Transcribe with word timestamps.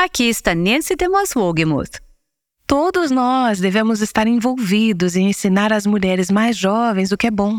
Aqui 0.00 0.28
está 0.28 0.54
Nancy 0.54 0.94
DeMoss 0.94 1.36
Wogemuth. 1.36 2.00
Todos 2.68 3.10
nós 3.10 3.58
devemos 3.58 4.00
estar 4.00 4.28
envolvidos 4.28 5.16
em 5.16 5.28
ensinar 5.28 5.72
as 5.72 5.86
mulheres 5.86 6.30
mais 6.30 6.56
jovens 6.56 7.10
o 7.10 7.16
que 7.16 7.26
é 7.26 7.30
bom. 7.32 7.58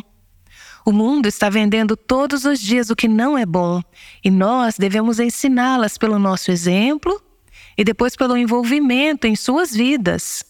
O 0.86 0.94
mundo 0.94 1.26
está 1.26 1.50
vendendo 1.50 1.98
todos 1.98 2.46
os 2.46 2.58
dias 2.58 2.90
o 2.90 2.96
que 2.96 3.10
não 3.10 3.38
é 3.38 3.46
bom, 3.46 3.82
e 4.24 4.32
nós 4.32 4.78
devemos 4.78 5.20
ensiná-las 5.20 5.98
pelo 5.98 6.18
nosso 6.18 6.50
exemplo 6.50 7.22
e 7.78 7.84
depois 7.84 8.16
pelo 8.16 8.38
envolvimento 8.38 9.28
em 9.28 9.36
suas 9.36 9.74
vidas. 9.74 10.42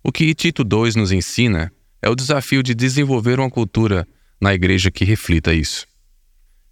O 0.07 0.11
que 0.11 0.35
Tito 0.35 0.63
2 0.63 0.95
nos 0.95 1.11
ensina 1.11 1.73
é 1.99 2.07
o 2.07 2.13
desafio 2.13 2.61
de 2.61 2.75
desenvolver 2.75 3.39
uma 3.39 3.49
cultura 3.49 4.07
na 4.39 4.53
igreja 4.53 4.91
que 4.91 5.03
reflita 5.03 5.51
isso. 5.51 5.87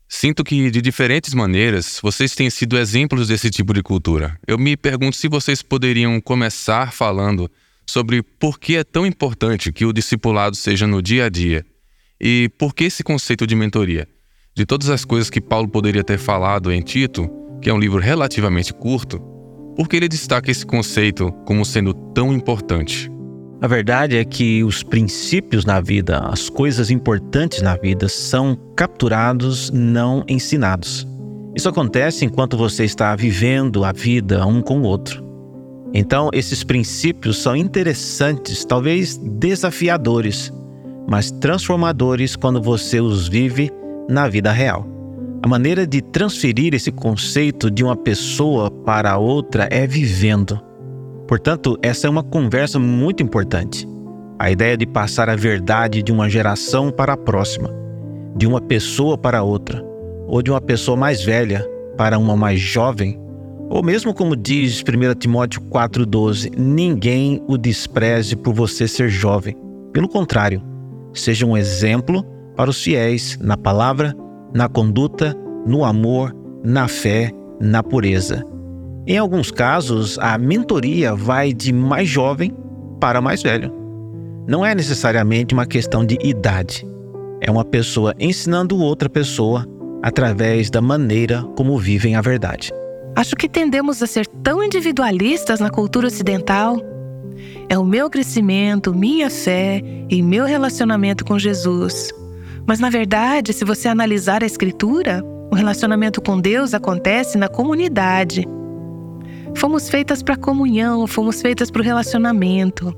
Sinto 0.08 0.44
que, 0.44 0.70
de 0.70 0.80
diferentes 0.80 1.34
maneiras, 1.34 2.00
vocês 2.00 2.36
têm 2.36 2.48
sido 2.52 2.78
exemplos 2.78 3.30
desse 3.30 3.50
tipo 3.50 3.74
de 3.74 3.82
cultura. 3.82 4.40
Eu 4.46 4.60
me 4.60 4.78
pergunto 4.78 5.18
se 5.18 5.28
vocês 5.28 5.64
poderiam 5.64 6.22
começar 6.22 6.94
falando 6.94 7.50
sobre 7.90 8.22
por 8.22 8.60
que 8.60 8.76
é 8.76 8.84
tão 8.84 9.04
importante 9.04 9.72
que 9.72 9.84
o 9.84 9.92
discipulado 9.92 10.56
seja 10.56 10.86
no 10.86 11.02
dia 11.02 11.26
a 11.26 11.30
dia 11.30 11.66
e 12.22 12.52
por 12.60 12.76
que 12.76 12.84
esse 12.84 13.04
conceito 13.04 13.48
de 13.48 13.56
mentoria. 13.56 14.08
De 14.56 14.64
todas 14.64 14.92
as 14.92 15.04
coisas 15.04 15.32
que 15.32 15.42
Paulo 15.42 15.68
poderia 15.68 16.04
ter 16.04 16.20
falado 16.20 16.72
em 16.72 16.84
Tito, 16.84 17.28
que 17.60 17.72
é 17.72 17.74
um 17.74 17.80
livro 17.80 18.00
relativamente 18.00 18.72
curto, 18.72 19.20
por 19.76 19.90
que 19.90 19.96
ele 19.96 20.08
destaca 20.08 20.52
esse 20.52 20.64
conceito 20.64 21.32
como 21.48 21.66
sendo 21.66 21.96
tão 22.14 22.32
importante? 22.32 23.12
A 23.64 23.68
verdade 23.68 24.18
é 24.18 24.26
que 24.26 24.62
os 24.62 24.84
princípios 24.84 25.64
na 25.64 25.80
vida, 25.80 26.20
as 26.20 26.50
coisas 26.50 26.92
importantes 26.92 27.62
na 27.62 27.78
vida, 27.78 28.10
são 28.10 28.58
capturados, 28.76 29.72
não 29.72 30.22
ensinados. 30.28 31.08
Isso 31.56 31.70
acontece 31.70 32.26
enquanto 32.26 32.58
você 32.58 32.84
está 32.84 33.16
vivendo 33.16 33.86
a 33.86 33.94
vida 33.94 34.46
um 34.46 34.62
com 34.62 34.82
o 34.82 34.84
outro. 34.84 35.24
Então, 35.94 36.30
esses 36.34 36.62
princípios 36.62 37.38
são 37.38 37.56
interessantes, 37.56 38.66
talvez 38.66 39.16
desafiadores, 39.16 40.52
mas 41.08 41.32
transformadores 41.32 42.36
quando 42.36 42.62
você 42.62 43.00
os 43.00 43.30
vive 43.30 43.72
na 44.10 44.28
vida 44.28 44.52
real. 44.52 44.86
A 45.42 45.48
maneira 45.48 45.88
de 45.88 46.02
transferir 46.02 46.74
esse 46.74 46.92
conceito 46.92 47.72
de 47.72 47.82
uma 47.82 47.96
pessoa 47.96 48.70
para 48.70 49.18
outra 49.18 49.70
é 49.72 49.88
vivendo. 49.88 50.73
Portanto, 51.34 51.80
essa 51.82 52.06
é 52.06 52.10
uma 52.12 52.22
conversa 52.22 52.78
muito 52.78 53.24
importante. 53.24 53.90
A 54.38 54.52
ideia 54.52 54.78
de 54.78 54.86
passar 54.86 55.32
a 55.32 55.36
verdade 55.36 56.04
de 56.04 56.12
uma 56.12 56.30
geração 56.30 56.92
para 56.92 57.14
a 57.14 57.18
próxima, 57.18 57.72
de 58.36 58.46
uma 58.46 58.62
pessoa 58.62 59.18
para 59.18 59.42
outra, 59.42 59.84
ou 60.28 60.44
de 60.44 60.52
uma 60.52 60.62
pessoa 60.62 60.96
mais 60.96 61.24
velha 61.24 61.68
para 61.98 62.20
uma 62.20 62.38
mais 62.38 62.60
jovem, 62.60 63.20
ou 63.68 63.82
mesmo 63.82 64.14
como 64.14 64.36
diz 64.36 64.84
1 64.84 65.16
Timóteo 65.16 65.60
4,12, 65.72 66.52
ninguém 66.56 67.44
o 67.48 67.58
despreze 67.58 68.36
por 68.36 68.54
você 68.54 68.88
ser 68.88 69.10
jovem. 69.10 69.58
Pelo 69.92 70.08
contrário, 70.08 70.62
seja 71.16 71.48
um 71.48 71.58
exemplo 71.58 72.24
para 72.56 72.70
os 72.70 72.80
fiéis 72.84 73.40
na 73.42 73.58
palavra, 73.58 74.14
na 74.54 74.70
conduta, 74.70 75.36
no 75.66 75.84
amor, 75.84 76.32
na 76.64 76.88
fé, 76.88 77.32
na 77.60 77.82
pureza. 77.82 78.53
Em 79.06 79.18
alguns 79.18 79.52
casos, 79.52 80.18
a 80.20 80.38
mentoria 80.38 81.14
vai 81.14 81.52
de 81.52 81.74
mais 81.74 82.08
jovem 82.08 82.56
para 83.02 83.20
mais 83.20 83.44
velho. 83.44 83.70
Não 84.48 84.66
é 84.66 84.74
necessariamente 84.74 85.54
uma 85.54 85.66
questão 85.66 86.06
de 86.06 86.18
idade. 86.24 86.88
É 87.42 87.52
uma 87.52 87.66
pessoa 87.66 88.16
ensinando 88.18 88.78
outra 88.78 89.10
pessoa 89.10 89.68
através 90.02 90.70
da 90.70 90.82
maneira 90.82 91.44
como 91.58 91.78
vivem 91.78 92.16
a 92.16 92.22
verdade. 92.22 92.72
Acho 93.14 93.36
que 93.36 93.50
tendemos 93.50 94.02
a 94.02 94.08
ser 94.08 94.26
tão 94.42 94.64
individualistas 94.64 95.60
na 95.60 95.70
cultura 95.70 96.08
ocidental. 96.08 96.78
É 97.68 97.78
o 97.78 97.84
meu 97.84 98.10
crescimento, 98.10 98.94
minha 98.94 99.30
fé 99.30 99.82
e 100.10 100.22
meu 100.22 100.46
relacionamento 100.46 101.26
com 101.26 101.38
Jesus. 101.38 102.10
Mas 102.66 102.80
na 102.80 102.90
verdade, 102.90 103.52
se 103.52 103.66
você 103.66 103.90
analisar 103.90 104.44
a 104.44 104.46
Escritura, 104.46 105.22
o 105.52 105.56
relacionamento 105.56 106.22
com 106.22 106.40
Deus 106.40 106.74
acontece 106.74 107.38
na 107.38 107.50
comunidade. 107.50 108.48
Fomos 109.56 109.90
feitas 109.90 110.22
para 110.22 110.36
comunhão, 110.36 111.06
fomos 111.08 111.42
feitas 111.42 111.70
para 111.70 111.82
o 111.82 111.86
relacionamento. 111.86 112.96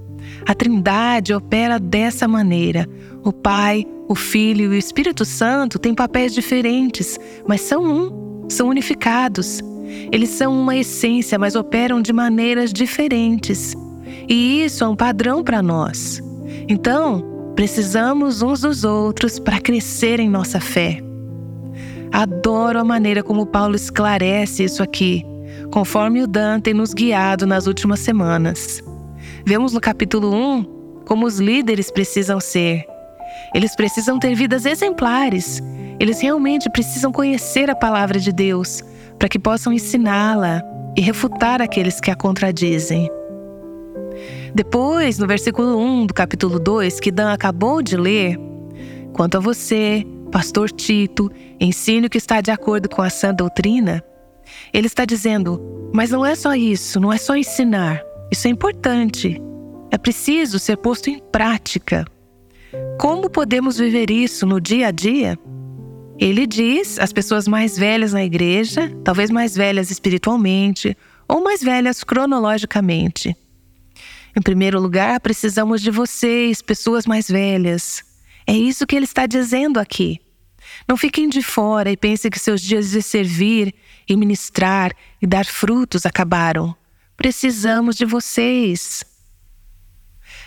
A 0.48 0.54
Trindade 0.54 1.34
opera 1.34 1.80
dessa 1.80 2.28
maneira. 2.28 2.88
O 3.24 3.32
Pai, 3.32 3.86
o 4.08 4.16
Filho 4.16 4.66
e 4.66 4.68
o 4.70 4.74
Espírito 4.74 5.26
Santo 5.26 5.78
têm 5.78 5.94
papéis 5.94 6.34
diferentes, 6.34 7.20
mas 7.48 7.62
são 7.62 7.84
um, 7.84 8.46
são 8.50 8.68
unificados. 8.68 9.62
Eles 10.12 10.30
são 10.30 10.60
uma 10.60 10.76
essência, 10.76 11.38
mas 11.38 11.56
operam 11.56 12.02
de 12.02 12.12
maneiras 12.12 12.74
diferentes. 12.74 13.76
E 14.28 14.64
isso 14.64 14.84
é 14.84 14.88
um 14.88 14.96
padrão 14.96 15.44
para 15.44 15.62
nós. 15.62 16.22
Então, 16.68 17.36
Precisamos 17.56 18.42
uns 18.42 18.62
dos 18.62 18.84
outros 18.84 19.40
para 19.40 19.62
crescer 19.62 20.20
em 20.20 20.30
nossa 20.30 20.60
fé. 20.60 21.00
Adoro 22.12 22.80
a 22.80 22.84
maneira 22.84 23.24
como 23.24 23.46
Paulo 23.46 23.76
esclarece 23.76 24.66
isso 24.66 24.84
aqui, 24.84 25.26
conforme 25.76 26.24
o 26.24 26.28
Dan 26.28 26.62
tem 26.62 26.74
nos 26.74 26.94
guiado 26.94 27.46
nas 27.46 27.68
últimas 27.68 28.00
semanas. 28.00 28.82
Vemos 29.46 29.74
no 29.74 29.82
capítulo 29.82 30.34
1 30.34 31.04
como 31.06 31.26
os 31.26 31.38
líderes 31.38 31.92
precisam 31.92 32.40
ser. 32.40 32.86
Eles 33.54 33.76
precisam 33.76 34.18
ter 34.18 34.34
vidas 34.36 34.66
exemplares. 34.66 35.62
Eles 36.00 36.22
realmente 36.22 36.70
precisam 36.70 37.12
conhecer 37.12 37.70
a 37.70 37.76
palavra 37.76 38.22
de 38.22 38.32
Deus 38.32 38.82
para 39.20 39.28
que 39.28 39.38
possam 39.38 39.74
ensiná-la 39.74 40.64
e 40.96 41.02
refutar 41.02 41.62
aqueles 41.62 42.00
que 42.00 42.10
a 42.10 42.16
contradizem. 42.16 43.12
Depois, 44.54 45.20
no 45.20 45.28
versículo 45.28 45.78
1 45.78 46.06
do 46.06 46.14
capítulo 46.14 46.58
2, 46.58 47.02
que 47.02 47.12
Dan 47.12 47.34
acabou 47.34 47.82
de 47.82 47.98
ler, 47.98 48.40
quanto 49.12 49.36
a 49.36 49.42
você, 49.42 50.06
pastor 50.32 50.72
Tito, 50.72 51.30
ensine 51.60 52.08
o 52.08 52.10
que 52.10 52.18
está 52.18 52.40
de 52.40 52.50
acordo 52.50 52.88
com 52.88 53.02
a 53.02 53.10
sã 53.10 53.34
doutrina, 53.34 54.02
ele 54.74 54.88
está 54.88 55.06
dizendo: 55.06 55.62
mas 55.94 56.12
não 56.12 56.26
é 56.26 56.36
só 56.36 56.54
isso, 56.54 57.00
não 57.00 57.12
é 57.12 57.18
só 57.18 57.36
ensinar. 57.36 58.04
Isso 58.32 58.48
é 58.48 58.52
importante. 58.52 59.42
É 59.92 59.98
preciso 59.98 60.60
ser 60.60 60.78
posto 60.78 61.10
em 61.10 61.20
prática. 61.20 62.06
Como 63.00 63.30
podemos 63.30 63.78
viver 63.78 64.10
isso 64.10 64.46
no 64.46 64.60
dia 64.60 64.88
a 64.88 64.92
dia? 64.92 65.38
Ele 66.18 66.48
diz 66.48 67.00
as 67.00 67.14
pessoas 67.14 67.48
mais 67.48 67.78
velhas 67.78 68.14
na 68.14 68.24
igreja, 68.24 68.92
talvez 69.04 69.30
mais 69.30 69.56
velhas 69.56 69.92
espiritualmente 69.92 70.98
ou 71.28 71.44
mais 71.44 71.62
velhas 71.62 72.04
cronologicamente. 72.04 73.36
Em 74.36 74.42
primeiro 74.42 74.80
lugar, 74.80 75.20
precisamos 75.20 75.82
de 75.82 75.92
vocês, 75.92 76.62
pessoas 76.62 77.06
mais 77.06 77.28
velhas. 77.30 78.04
É 78.46 78.54
isso 78.54 78.86
que 78.86 78.96
ele 78.96 79.06
está 79.06 79.26
dizendo 79.26 79.80
aqui. 79.80 80.20
Não 80.88 80.98
fiquem 80.98 81.30
de 81.30 81.42
fora 81.42 81.92
e 81.92 81.98
pensem 81.98 82.30
que 82.30 82.40
seus 82.40 82.62
dias 82.62 82.92
de 82.92 83.02
servir 83.02 83.74
e 84.08 84.16
ministrar 84.16 84.92
e 85.22 85.28
dar 85.28 85.46
frutos 85.46 86.06
acabaram. 86.06 86.76
Precisamos 87.18 87.96
de 87.96 88.06
vocês. 88.06 89.04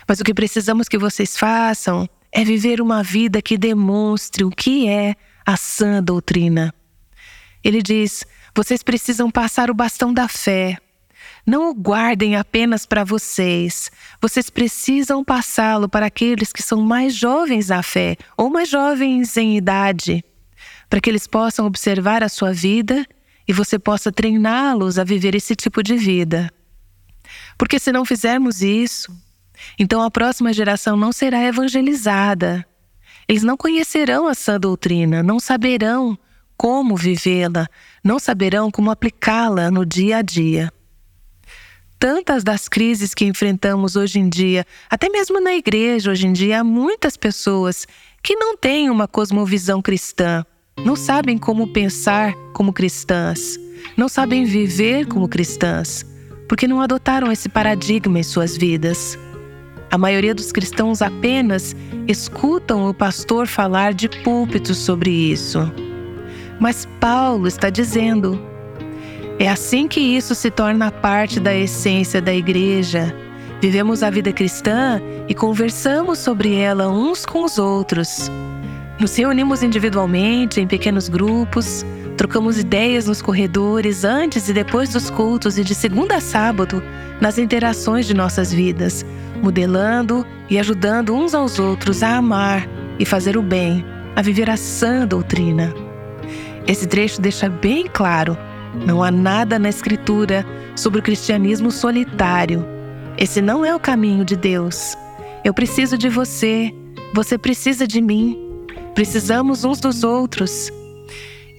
Mas 0.07 0.19
o 0.19 0.23
que 0.23 0.33
precisamos 0.33 0.87
que 0.87 0.97
vocês 0.97 1.37
façam 1.37 2.07
é 2.31 2.43
viver 2.43 2.81
uma 2.81 3.03
vida 3.03 3.41
que 3.41 3.57
demonstre 3.57 4.43
o 4.43 4.49
que 4.49 4.87
é 4.87 5.15
a 5.45 5.57
sã 5.57 6.01
doutrina. 6.03 6.73
Ele 7.63 7.81
diz: 7.81 8.25
vocês 8.55 8.83
precisam 8.83 9.29
passar 9.31 9.69
o 9.69 9.73
bastão 9.73 10.13
da 10.13 10.27
fé. 10.27 10.77
Não 11.45 11.69
o 11.69 11.73
guardem 11.73 12.35
apenas 12.35 12.85
para 12.85 13.03
vocês. 13.03 13.91
Vocês 14.21 14.49
precisam 14.49 15.23
passá-lo 15.23 15.89
para 15.89 16.05
aqueles 16.05 16.53
que 16.53 16.61
são 16.61 16.81
mais 16.81 17.15
jovens 17.15 17.69
na 17.69 17.81
fé 17.81 18.17
ou 18.37 18.49
mais 18.49 18.69
jovens 18.69 19.35
em 19.37 19.57
idade, 19.57 20.23
para 20.89 20.99
que 20.99 21.09
eles 21.09 21.25
possam 21.25 21.65
observar 21.65 22.23
a 22.23 22.29
sua 22.29 22.53
vida 22.53 23.05
e 23.49 23.51
você 23.51 23.79
possa 23.79 24.11
treiná-los 24.11 24.99
a 24.99 25.03
viver 25.03 25.33
esse 25.33 25.55
tipo 25.55 25.81
de 25.81 25.97
vida. 25.97 26.53
Porque 27.57 27.79
se 27.79 27.91
não 27.91 28.05
fizermos 28.05 28.61
isso, 28.61 29.11
então 29.79 30.03
a 30.03 30.11
próxima 30.11 30.53
geração 30.53 30.95
não 30.95 31.11
será 31.11 31.43
evangelizada. 31.43 32.63
Eles 33.27 33.41
não 33.41 33.57
conhecerão 33.57 34.27
a 34.27 34.35
sã 34.35 34.59
doutrina, 34.59 35.23
não 35.23 35.39
saberão 35.39 36.15
como 36.55 36.95
vivê-la, 36.95 37.67
não 38.03 38.19
saberão 38.19 38.69
como 38.69 38.91
aplicá-la 38.91 39.71
no 39.71 39.83
dia 39.83 40.17
a 40.17 40.21
dia. 40.21 40.71
Tantas 41.97 42.43
das 42.43 42.69
crises 42.69 43.15
que 43.15 43.25
enfrentamos 43.25 43.95
hoje 43.95 44.19
em 44.19 44.29
dia, 44.29 44.63
até 44.87 45.09
mesmo 45.09 45.41
na 45.41 45.55
igreja 45.55 46.11
hoje 46.11 46.27
em 46.27 46.33
dia, 46.33 46.59
há 46.59 46.63
muitas 46.63 47.17
pessoas 47.17 47.87
que 48.21 48.35
não 48.35 48.55
têm 48.55 48.91
uma 48.91 49.07
cosmovisão 49.07 49.81
cristã, 49.81 50.45
não 50.85 50.95
sabem 50.95 51.37
como 51.37 51.67
pensar 51.67 52.33
como 52.53 52.73
cristãs, 52.73 53.59
não 53.97 54.07
sabem 54.07 54.45
viver 54.45 55.05
como 55.05 55.27
cristãs, 55.27 56.05
porque 56.47 56.67
não 56.67 56.81
adotaram 56.81 57.31
esse 57.31 57.49
paradigma 57.49 58.19
em 58.19 58.23
suas 58.23 58.57
vidas. 58.57 59.17
A 59.91 59.97
maioria 59.97 60.33
dos 60.33 60.51
cristãos 60.51 61.01
apenas 61.01 61.75
escutam 62.07 62.89
o 62.89 62.93
pastor 62.93 63.47
falar 63.47 63.93
de 63.93 64.07
púlpitos 64.23 64.77
sobre 64.77 65.09
isso. 65.09 65.59
Mas 66.59 66.87
Paulo 66.99 67.47
está 67.47 67.69
dizendo: 67.69 68.39
é 69.39 69.49
assim 69.49 69.87
que 69.87 69.99
isso 69.99 70.35
se 70.35 70.51
torna 70.51 70.91
parte 70.91 71.39
da 71.39 71.55
essência 71.55 72.21
da 72.21 72.33
igreja. 72.33 73.13
Vivemos 73.61 74.03
a 74.03 74.09
vida 74.09 74.31
cristã 74.31 75.01
e 75.27 75.33
conversamos 75.33 76.19
sobre 76.19 76.55
ela 76.55 76.87
uns 76.87 77.25
com 77.25 77.43
os 77.43 77.57
outros. 77.57 78.29
Nos 78.99 79.15
reunimos 79.15 79.63
individualmente, 79.63 80.59
em 80.59 80.67
pequenos 80.67 81.07
grupos, 81.07 81.85
trocamos 82.17 82.59
ideias 82.59 83.07
nos 83.07 83.21
corredores 83.21 84.03
antes 84.03 84.49
e 84.49 84.53
depois 84.53 84.89
dos 84.89 85.09
cultos 85.09 85.57
e 85.57 85.63
de 85.63 85.73
segunda 85.73 86.17
a 86.17 86.19
sábado 86.19 86.83
nas 87.21 87.37
interações 87.37 88.05
de 88.05 88.13
nossas 88.13 88.51
vidas, 88.51 89.05
modelando 89.41 90.27
e 90.49 90.59
ajudando 90.59 91.15
uns 91.15 91.33
aos 91.33 91.59
outros 91.59 92.03
a 92.03 92.17
amar 92.17 92.67
e 92.99 93.05
fazer 93.05 93.37
o 93.37 93.41
bem, 93.41 93.85
a 94.17 94.21
viver 94.21 94.49
a 94.49 94.57
sã 94.57 95.07
doutrina. 95.07 95.73
Esse 96.67 96.85
trecho 96.85 97.21
deixa 97.21 97.47
bem 97.47 97.87
claro: 97.87 98.37
não 98.85 99.01
há 99.01 99.09
nada 99.09 99.57
na 99.57 99.69
Escritura 99.69 100.45
sobre 100.75 100.99
o 100.99 101.03
cristianismo 101.03 101.71
solitário. 101.71 102.65
Esse 103.17 103.41
não 103.41 103.63
é 103.63 103.73
o 103.73 103.79
caminho 103.79 104.25
de 104.25 104.35
Deus. 104.35 104.93
Eu 105.45 105.53
preciso 105.53 105.97
de 105.97 106.09
você, 106.09 106.69
você 107.13 107.37
precisa 107.37 107.87
de 107.87 108.01
mim. 108.01 108.48
Precisamos 108.93 109.63
uns 109.63 109.79
dos 109.79 110.03
outros. 110.03 110.71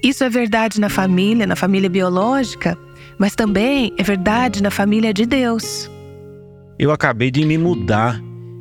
Isso 0.02 0.24
é 0.24 0.30
verdade 0.30 0.80
na 0.80 0.88
família, 0.88 1.46
na 1.46 1.56
família 1.56 1.90
biológica, 1.90 2.76
mas 3.18 3.34
também 3.34 3.92
é 3.98 4.02
verdade 4.02 4.62
na 4.62 4.70
família 4.70 5.12
de 5.12 5.26
Deus. 5.26 5.90
Eu 6.78 6.90
acabei 6.90 7.30
de 7.30 7.44
me 7.44 7.58
mudar. 7.58 8.18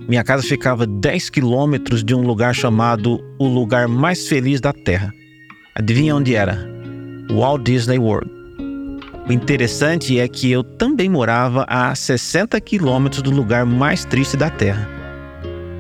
Minha 0.07 0.23
casa 0.23 0.43
ficava 0.43 0.85
10 0.85 1.29
quilômetros 1.29 2.03
de 2.03 2.13
um 2.13 2.25
lugar 2.25 2.53
chamado 2.53 3.23
o 3.39 3.47
lugar 3.47 3.87
mais 3.87 4.27
feliz 4.27 4.59
da 4.59 4.73
Terra. 4.73 5.13
Adivinha 5.75 6.15
onde 6.15 6.35
era? 6.35 6.59
Walt 7.31 7.63
Disney 7.63 7.99
World. 7.99 8.29
O 9.29 9.31
interessante 9.31 10.19
é 10.19 10.27
que 10.27 10.51
eu 10.51 10.63
também 10.63 11.07
morava 11.07 11.63
a 11.69 11.93
60 11.93 12.59
quilômetros 12.59 13.21
do 13.21 13.29
lugar 13.29 13.65
mais 13.65 14.03
triste 14.03 14.35
da 14.35 14.49
Terra. 14.49 14.98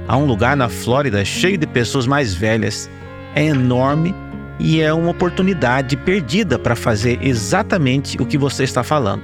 Há 0.09 0.17
um 0.17 0.25
lugar 0.25 0.57
na 0.57 0.67
Flórida 0.67 1.23
cheio 1.23 1.55
de 1.55 1.67
pessoas 1.67 2.07
mais 2.07 2.33
velhas. 2.33 2.89
É 3.35 3.45
enorme 3.45 4.15
e 4.59 4.81
é 4.81 4.91
uma 4.91 5.11
oportunidade 5.11 5.95
perdida 5.95 6.57
para 6.57 6.75
fazer 6.75 7.19
exatamente 7.21 8.19
o 8.19 8.25
que 8.25 8.35
você 8.35 8.63
está 8.63 8.81
falando. 8.81 9.21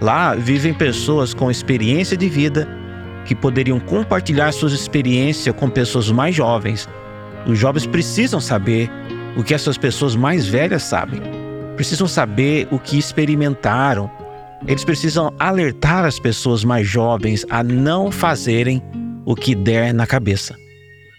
Lá 0.00 0.34
vivem 0.34 0.72
pessoas 0.72 1.34
com 1.34 1.50
experiência 1.50 2.16
de 2.16 2.26
vida 2.26 2.66
que 3.26 3.34
poderiam 3.34 3.78
compartilhar 3.78 4.50
suas 4.52 4.72
experiências 4.72 5.54
com 5.54 5.68
pessoas 5.68 6.10
mais 6.10 6.34
jovens. 6.34 6.88
Os 7.46 7.58
jovens 7.58 7.84
precisam 7.86 8.40
saber 8.40 8.90
o 9.36 9.44
que 9.44 9.52
essas 9.52 9.76
pessoas 9.76 10.16
mais 10.16 10.46
velhas 10.46 10.84
sabem. 10.84 11.20
Precisam 11.76 12.08
saber 12.08 12.66
o 12.70 12.78
que 12.78 12.98
experimentaram. 12.98 14.10
Eles 14.66 14.86
precisam 14.86 15.34
alertar 15.38 16.06
as 16.06 16.18
pessoas 16.18 16.64
mais 16.64 16.86
jovens 16.86 17.44
a 17.50 17.62
não 17.62 18.10
fazerem 18.10 18.82
o 19.24 19.34
que 19.34 19.54
der 19.54 19.92
na 19.92 20.06
cabeça. 20.06 20.56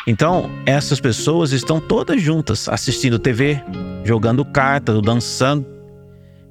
Então, 0.08 0.50
essas 0.66 1.00
pessoas 1.00 1.52
estão 1.52 1.80
todas 1.80 2.22
juntas, 2.22 2.70
assistindo 2.70 3.18
TV, 3.18 3.60
jogando 4.04 4.46
cartas, 4.46 5.02
dançando. 5.02 5.66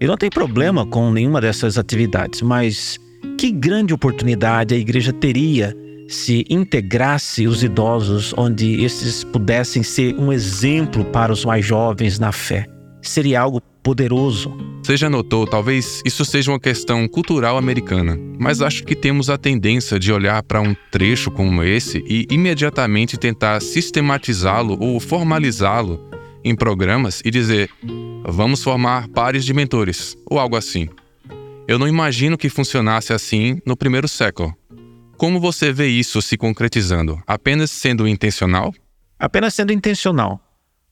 E 0.01 0.06
não 0.06 0.17
tem 0.17 0.29
problema 0.29 0.85
com 0.85 1.11
nenhuma 1.12 1.41
dessas 1.41 1.79
atividades, 1.79 2.43
mas 2.43 2.99
que 3.39 3.51
grande 3.51 3.95
oportunidade 3.95 4.75
a 4.75 4.79
igreja 4.79 5.12
teria 5.12 5.75
se 6.09 6.45
integrasse 6.51 7.47
os 7.47 7.62
idosos, 7.62 8.35
onde 8.37 8.85
esses 8.85 9.25
pudessem 9.25 9.83
ser 9.83 10.15
um 10.17 10.33
exemplo 10.33 11.05
para 11.05 11.33
os 11.33 11.45
mais 11.45 11.65
jovens 11.65 12.19
na 12.19 12.32
fé. 12.32 12.67
Seria 13.01 13.41
algo 13.41 13.63
poderoso. 13.84 14.56
Você 14.82 14.96
já 14.96 15.10
notou, 15.10 15.46
talvez 15.46 16.03
isso 16.05 16.24
seja 16.24 16.50
uma 16.50 16.58
questão 16.58 17.06
cultural 17.06 17.58
americana, 17.58 18.19
mas 18.38 18.62
acho 18.62 18.82
que 18.82 18.96
temos 18.96 19.29
a 19.29 19.36
tendência 19.36 19.98
de 19.98 20.10
olhar 20.10 20.43
para 20.43 20.60
um 20.60 20.74
trecho 20.91 21.31
como 21.31 21.62
esse 21.62 22.03
e 22.06 22.26
imediatamente 22.31 23.19
tentar 23.19 23.60
sistematizá-lo 23.60 24.76
ou 24.81 24.98
formalizá-lo 24.98 26.00
em 26.43 26.56
programas 26.56 27.20
e 27.24 27.31
dizer: 27.31 27.70
vamos 28.26 28.62
formar 28.64 29.08
pares 29.08 29.44
de 29.44 29.53
mentores, 29.53 30.17
ou 30.26 30.38
algo 30.38 30.56
assim. 30.56 30.88
Eu 31.69 31.79
não 31.79 31.86
imagino 31.86 32.36
que 32.36 32.48
funcionasse 32.48 33.12
assim 33.12 33.60
no 33.67 33.76
primeiro 33.76 34.08
século. 34.08 34.55
Como 35.17 35.38
você 35.38 35.72
vê 35.72 35.88
isso 35.88 36.20
se 36.20 36.36
concretizando? 36.36 37.22
Apenas 37.26 37.70
sendo 37.70 38.08
intencional? 38.08 38.74
Apenas 39.19 39.55
sendo 39.55 39.72
intencional. 39.72 40.41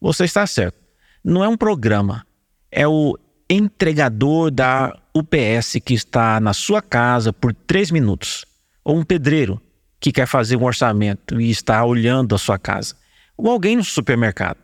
Você 0.01 0.25
está 0.25 0.47
certo. 0.47 0.79
Não 1.25 1.45
é 1.45 1.49
um 1.49 1.57
programa, 1.57 2.25
é 2.73 2.89
o 2.89 3.19
entregador 3.49 4.51
da 4.51 4.99
UPS 5.15 5.77
que 5.85 5.93
está 5.93 6.41
na 6.41 6.55
sua 6.55 6.81
casa 6.81 7.33
por 7.33 7.55
três 7.55 7.91
minutos, 7.91 8.47
ou 8.83 8.97
um 8.97 9.05
pedreiro 9.05 9.61
que 10.01 10.11
quer 10.11 10.27
fazer 10.27 10.57
um 10.57 10.65
orçamento 10.65 11.41
e 11.41 11.51
está 11.51 11.85
olhando 11.85 12.35
a 12.35 12.39
sua 12.39 12.59
casa, 12.59 12.97
ou 13.37 13.51
alguém 13.51 13.77
no 13.77 13.85
supermercado. 13.85 14.59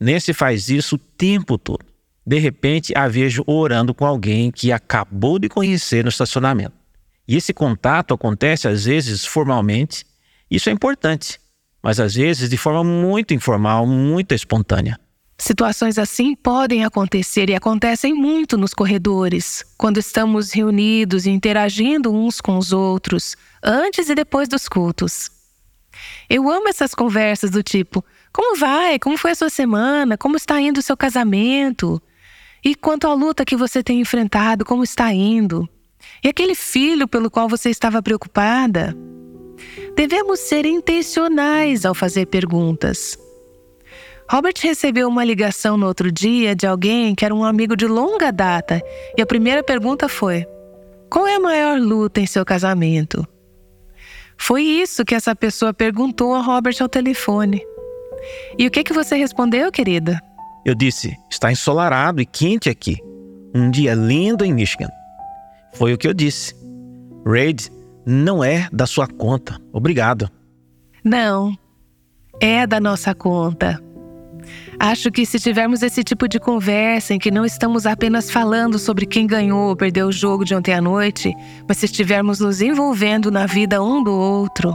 Nesse 0.00 0.32
faz 0.32 0.70
isso 0.70 0.96
o 0.96 0.98
tempo 0.98 1.58
todo. 1.58 1.84
De 2.26 2.38
repente, 2.38 2.92
a 2.96 3.06
vejo 3.06 3.44
orando 3.46 3.94
com 3.94 4.06
alguém 4.06 4.50
que 4.50 4.72
acabou 4.72 5.38
de 5.38 5.48
conhecer 5.48 6.02
no 6.02 6.08
estacionamento. 6.08 6.74
E 7.26 7.36
esse 7.36 7.52
contato 7.52 8.12
acontece 8.14 8.66
às 8.66 8.84
vezes 8.86 9.24
formalmente. 9.24 10.04
Isso 10.50 10.68
é 10.68 10.72
importante, 10.72 11.38
mas 11.82 12.00
às 12.00 12.14
vezes 12.14 12.50
de 12.50 12.56
forma 12.56 12.82
muito 12.82 13.32
informal, 13.32 13.86
muito 13.86 14.34
espontânea. 14.34 14.98
Situações 15.40 15.98
assim 15.98 16.34
podem 16.34 16.84
acontecer 16.84 17.48
e 17.48 17.54
acontecem 17.54 18.12
muito 18.12 18.58
nos 18.58 18.74
corredores, 18.74 19.64
quando 19.78 19.98
estamos 19.98 20.52
reunidos 20.52 21.24
e 21.24 21.30
interagindo 21.30 22.12
uns 22.12 22.42
com 22.42 22.58
os 22.58 22.72
outros, 22.72 23.36
antes 23.62 24.10
e 24.10 24.14
depois 24.14 24.48
dos 24.48 24.68
cultos. 24.68 25.30
Eu 26.28 26.50
amo 26.50 26.68
essas 26.68 26.94
conversas 26.94 27.50
do 27.50 27.62
tipo: 27.62 28.04
como 28.32 28.56
vai? 28.58 28.98
Como 28.98 29.16
foi 29.16 29.30
a 29.30 29.34
sua 29.34 29.48
semana? 29.48 30.18
Como 30.18 30.36
está 30.36 30.60
indo 30.60 30.78
o 30.78 30.82
seu 30.82 30.96
casamento? 30.96 32.00
E 32.62 32.74
quanto 32.74 33.06
à 33.06 33.14
luta 33.14 33.44
que 33.44 33.56
você 33.56 33.82
tem 33.82 34.00
enfrentado, 34.00 34.64
como 34.64 34.84
está 34.84 35.10
indo? 35.10 35.66
E 36.22 36.28
aquele 36.28 36.54
filho 36.54 37.08
pelo 37.08 37.30
qual 37.30 37.48
você 37.48 37.70
estava 37.70 38.02
preocupada? 38.02 38.94
devemos 39.96 40.40
ser 40.40 40.64
intencionais 40.64 41.84
ao 41.84 41.94
fazer 41.94 42.26
perguntas. 42.26 43.18
Robert 44.30 44.54
recebeu 44.62 45.08
uma 45.08 45.24
ligação 45.24 45.76
no 45.76 45.86
outro 45.86 46.12
dia 46.12 46.54
de 46.54 46.64
alguém 46.64 47.16
que 47.16 47.24
era 47.24 47.34
um 47.34 47.42
amigo 47.42 47.76
de 47.76 47.88
longa 47.88 48.30
data 48.30 48.80
e 49.18 49.20
a 49.20 49.26
primeira 49.26 49.60
pergunta 49.60 50.08
foi: 50.08 50.46
Qual 51.10 51.26
é 51.26 51.34
a 51.34 51.40
maior 51.40 51.80
luta 51.80 52.20
em 52.20 52.26
seu 52.26 52.44
casamento? 52.44 53.26
Foi 54.38 54.62
isso 54.62 55.04
que 55.04 55.16
essa 55.16 55.34
pessoa 55.34 55.74
perguntou 55.74 56.32
a 56.32 56.40
Robert 56.40 56.76
ao 56.80 56.88
telefone. 56.88 57.60
E 58.56 58.68
o 58.68 58.70
que, 58.70 58.84
que 58.84 58.92
você 58.92 59.16
respondeu, 59.16 59.72
querida? 59.72 60.20
Eu 60.64 60.76
disse: 60.76 61.12
Está 61.28 61.50
ensolarado 61.50 62.22
e 62.22 62.24
quente 62.24 62.70
aqui. 62.70 62.98
Um 63.52 63.68
dia 63.68 63.94
lindo 63.94 64.44
em 64.44 64.54
Michigan. 64.54 64.90
Foi 65.74 65.92
o 65.92 65.98
que 65.98 66.06
eu 66.06 66.14
disse. 66.14 66.54
Raid 67.26 67.68
não 68.06 68.44
é 68.44 68.68
da 68.72 68.86
sua 68.86 69.08
conta. 69.08 69.58
Obrigado. 69.72 70.30
Não, 71.02 71.52
é 72.40 72.64
da 72.64 72.78
nossa 72.78 73.12
conta. 73.12 73.89
Acho 74.82 75.10
que 75.10 75.26
se 75.26 75.38
tivermos 75.38 75.82
esse 75.82 76.02
tipo 76.02 76.26
de 76.26 76.40
conversa 76.40 77.12
em 77.12 77.18
que 77.18 77.30
não 77.30 77.44
estamos 77.44 77.84
apenas 77.84 78.30
falando 78.30 78.78
sobre 78.78 79.04
quem 79.04 79.26
ganhou 79.26 79.68
ou 79.68 79.76
perdeu 79.76 80.06
o 80.06 80.12
jogo 80.12 80.42
de 80.42 80.54
ontem 80.54 80.72
à 80.72 80.80
noite, 80.80 81.34
mas 81.68 81.76
se 81.76 81.84
estivermos 81.84 82.40
nos 82.40 82.62
envolvendo 82.62 83.30
na 83.30 83.44
vida 83.44 83.82
um 83.82 84.02
do 84.02 84.10
outro. 84.10 84.74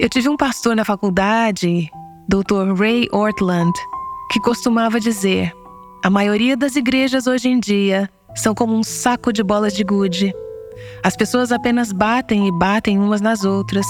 Eu 0.00 0.08
tive 0.08 0.28
um 0.28 0.36
pastor 0.36 0.74
na 0.74 0.84
faculdade, 0.84 1.88
Dr. 2.28 2.74
Ray 2.76 3.06
Ortland, 3.12 3.72
que 4.32 4.40
costumava 4.40 4.98
dizer: 4.98 5.52
a 6.04 6.10
maioria 6.10 6.56
das 6.56 6.74
igrejas 6.74 7.28
hoje 7.28 7.48
em 7.48 7.60
dia 7.60 8.10
são 8.34 8.52
como 8.52 8.74
um 8.74 8.82
saco 8.82 9.32
de 9.32 9.44
bolas 9.44 9.72
de 9.72 9.84
gude. 9.84 10.34
As 11.04 11.16
pessoas 11.16 11.52
apenas 11.52 11.92
batem 11.92 12.48
e 12.48 12.52
batem 12.58 12.98
umas 12.98 13.20
nas 13.20 13.44
outras. 13.44 13.86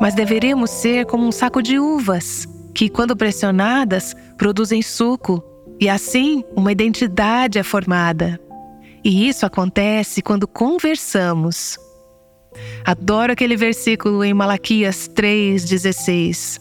Mas 0.00 0.12
deveríamos 0.12 0.70
ser 0.70 1.06
como 1.06 1.24
um 1.24 1.32
saco 1.32 1.62
de 1.62 1.78
uvas, 1.78 2.46
que, 2.76 2.90
quando 2.90 3.16
pressionadas, 3.16 4.14
produzem 4.36 4.82
suco, 4.82 5.42
e 5.80 5.88
assim 5.88 6.44
uma 6.54 6.70
identidade 6.70 7.58
é 7.58 7.62
formada. 7.62 8.38
E 9.02 9.26
isso 9.26 9.46
acontece 9.46 10.20
quando 10.20 10.46
conversamos. 10.46 11.78
Adoro 12.84 13.32
aquele 13.32 13.56
versículo 13.56 14.22
em 14.22 14.34
Malaquias 14.34 15.08
3,16. 15.08 16.60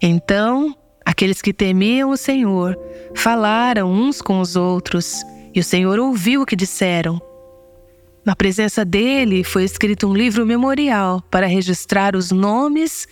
Então, 0.00 0.74
aqueles 1.04 1.42
que 1.42 1.52
temiam 1.52 2.08
o 2.08 2.16
Senhor 2.16 2.74
falaram 3.14 3.92
uns 3.92 4.22
com 4.22 4.40
os 4.40 4.56
outros, 4.56 5.22
e 5.54 5.60
o 5.60 5.64
Senhor 5.64 5.98
ouviu 5.98 6.40
o 6.40 6.46
que 6.46 6.56
disseram. 6.56 7.20
Na 8.24 8.34
presença 8.34 8.82
dele 8.82 9.44
foi 9.44 9.64
escrito 9.64 10.08
um 10.08 10.14
livro 10.14 10.46
memorial 10.46 11.20
para 11.30 11.46
registrar 11.46 12.16
os 12.16 12.30
nomes 12.30 13.06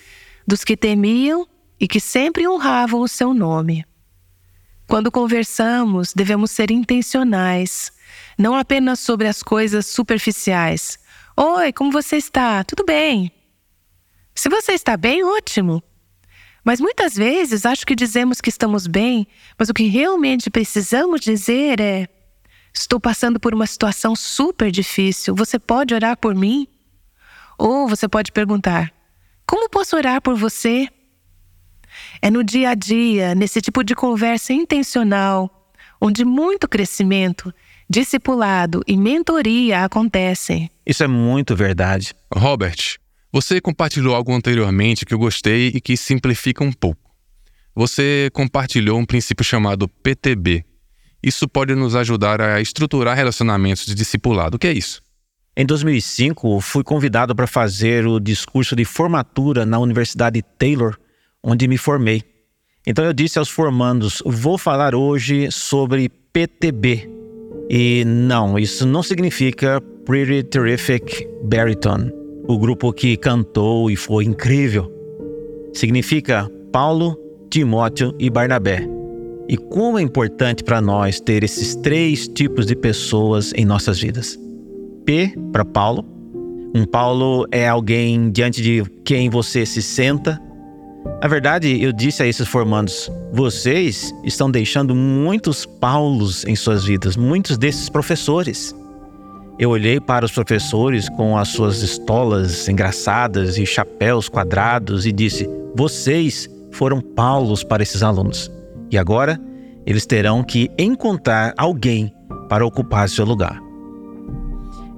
dos 0.46 0.64
que 0.64 0.78
temiam 0.78 1.46
e 1.78 1.88
que 1.88 2.00
sempre 2.00 2.46
honravam 2.48 3.00
o 3.00 3.08
seu 3.08 3.34
nome. 3.34 3.84
Quando 4.86 5.10
conversamos, 5.10 6.12
devemos 6.14 6.50
ser 6.50 6.70
intencionais, 6.70 7.90
não 8.38 8.54
apenas 8.54 9.00
sobre 9.00 9.26
as 9.26 9.42
coisas 9.42 9.86
superficiais. 9.86 10.98
Oi, 11.36 11.72
como 11.72 11.90
você 11.90 12.16
está? 12.16 12.62
Tudo 12.64 12.84
bem? 12.84 13.32
Se 14.34 14.48
você 14.48 14.72
está 14.72 14.96
bem, 14.96 15.24
ótimo. 15.24 15.82
Mas 16.64 16.80
muitas 16.80 17.14
vezes 17.14 17.66
acho 17.66 17.86
que 17.86 17.94
dizemos 17.94 18.40
que 18.40 18.48
estamos 18.48 18.86
bem, 18.86 19.26
mas 19.58 19.68
o 19.68 19.74
que 19.74 19.86
realmente 19.86 20.50
precisamos 20.50 21.20
dizer 21.20 21.80
é: 21.80 22.08
Estou 22.72 22.98
passando 22.98 23.38
por 23.38 23.54
uma 23.54 23.66
situação 23.66 24.16
super 24.16 24.70
difícil. 24.70 25.34
Você 25.34 25.58
pode 25.58 25.94
orar 25.94 26.16
por 26.16 26.34
mim? 26.34 26.66
Ou 27.58 27.86
você 27.86 28.08
pode 28.08 28.32
perguntar: 28.32 28.92
Como 29.46 29.68
posso 29.68 29.96
orar 29.96 30.20
por 30.22 30.34
você? 30.36 30.88
É 32.20 32.30
no 32.30 32.42
dia 32.42 32.70
a 32.70 32.74
dia, 32.74 33.34
nesse 33.34 33.60
tipo 33.60 33.82
de 33.82 33.94
conversa 33.94 34.52
intencional, 34.52 35.70
onde 36.00 36.24
muito 36.24 36.68
crescimento, 36.68 37.52
discipulado 37.88 38.82
e 38.86 38.96
mentoria 38.96 39.84
acontecem. 39.84 40.70
Isso 40.86 41.02
é 41.04 41.06
muito 41.06 41.54
verdade. 41.54 42.14
Robert, 42.34 42.98
você 43.32 43.60
compartilhou 43.60 44.14
algo 44.14 44.32
anteriormente 44.34 45.04
que 45.04 45.14
eu 45.14 45.18
gostei 45.18 45.68
e 45.74 45.80
que 45.80 45.96
simplifica 45.96 46.62
um 46.62 46.72
pouco. 46.72 47.00
Você 47.74 48.30
compartilhou 48.32 48.98
um 48.98 49.04
princípio 49.04 49.44
chamado 49.44 49.88
PTB, 49.88 50.64
isso 51.24 51.48
pode 51.48 51.74
nos 51.74 51.96
ajudar 51.96 52.38
a 52.38 52.60
estruturar 52.60 53.16
relacionamentos 53.16 53.86
de 53.86 53.94
discipulado. 53.94 54.56
O 54.56 54.58
que 54.58 54.66
é 54.66 54.72
isso? 54.74 55.02
Em 55.56 55.64
2005, 55.64 56.60
fui 56.60 56.84
convidado 56.84 57.34
para 57.34 57.46
fazer 57.46 58.06
o 58.06 58.20
discurso 58.20 58.76
de 58.76 58.84
formatura 58.84 59.64
na 59.64 59.78
Universidade 59.78 60.42
Taylor, 60.58 60.98
onde 61.44 61.68
me 61.68 61.76
formei. 61.76 62.22
Então 62.86 63.04
eu 63.04 63.12
disse 63.12 63.38
aos 63.38 63.48
formandos: 63.48 64.22
vou 64.24 64.56
falar 64.56 64.94
hoje 64.94 65.50
sobre 65.50 66.08
PTB. 66.32 67.10
E 67.70 68.04
não, 68.04 68.58
isso 68.58 68.86
não 68.86 69.02
significa 69.02 69.80
Pretty 70.04 70.42
Terrific 70.42 71.26
Baritone, 71.44 72.12
o 72.46 72.58
grupo 72.58 72.92
que 72.92 73.16
cantou 73.16 73.90
e 73.90 73.96
foi 73.96 74.24
incrível. 74.24 74.92
Significa 75.72 76.50
Paulo, 76.70 77.18
Timóteo 77.50 78.14
e 78.18 78.28
Barnabé. 78.28 78.86
E 79.48 79.56
como 79.56 79.98
é 79.98 80.02
importante 80.02 80.62
para 80.62 80.80
nós 80.80 81.20
ter 81.20 81.42
esses 81.42 81.74
três 81.76 82.28
tipos 82.28 82.66
de 82.66 82.76
pessoas 82.76 83.52
em 83.54 83.64
nossas 83.64 84.00
vidas. 84.00 84.38
P 85.04 85.34
para 85.52 85.64
Paulo. 85.64 86.04
Um 86.74 86.84
Paulo 86.84 87.46
é 87.50 87.68
alguém 87.68 88.30
diante 88.30 88.60
de 88.62 88.82
quem 89.04 89.30
você 89.30 89.64
se 89.64 89.80
senta. 89.80 90.40
Na 91.20 91.28
verdade, 91.28 91.82
eu 91.82 91.92
disse 91.92 92.22
a 92.22 92.26
esses 92.26 92.46
formandos: 92.46 93.10
vocês 93.32 94.12
estão 94.24 94.50
deixando 94.50 94.94
muitos 94.94 95.64
Paulos 95.64 96.44
em 96.44 96.54
suas 96.54 96.84
vidas, 96.84 97.16
muitos 97.16 97.56
desses 97.56 97.88
professores. 97.88 98.74
Eu 99.58 99.70
olhei 99.70 100.00
para 100.00 100.24
os 100.24 100.32
professores 100.32 101.08
com 101.10 101.38
as 101.38 101.48
suas 101.48 101.80
estolas 101.80 102.68
engraçadas 102.68 103.56
e 103.56 103.64
chapéus 103.64 104.28
quadrados 104.28 105.06
e 105.06 105.12
disse: 105.12 105.48
vocês 105.74 106.48
foram 106.72 107.00
Paulos 107.00 107.64
para 107.64 107.82
esses 107.82 108.02
alunos. 108.02 108.50
E 108.90 108.98
agora 108.98 109.40
eles 109.86 110.06
terão 110.06 110.42
que 110.42 110.70
encontrar 110.78 111.54
alguém 111.56 112.12
para 112.48 112.66
ocupar 112.66 113.08
seu 113.08 113.24
lugar. 113.24 113.60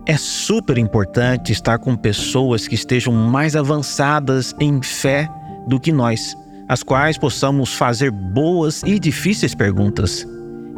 É 0.07 0.17
super 0.17 0.79
importante 0.79 1.53
estar 1.53 1.79
com 1.79 1.97
pessoas 1.97 2.69
que 2.69 2.77
estejam 2.77 3.13
mais 3.13 3.57
avançadas 3.57 4.55
em 4.61 4.81
fé 4.81 5.29
do 5.67 5.81
que 5.81 5.93
nós, 5.93 6.35
as 6.69 6.83
quais 6.83 7.19
possamos 7.19 7.75
fazer 7.75 8.11
boas 8.11 8.83
e 8.83 8.99
difíceis 8.99 9.55
perguntas. 9.55 10.27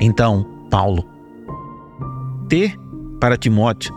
Então, 0.01 0.47
Paulo. 0.71 1.05
T 2.49 2.73
para 3.21 3.37
Timóteo. 3.37 3.95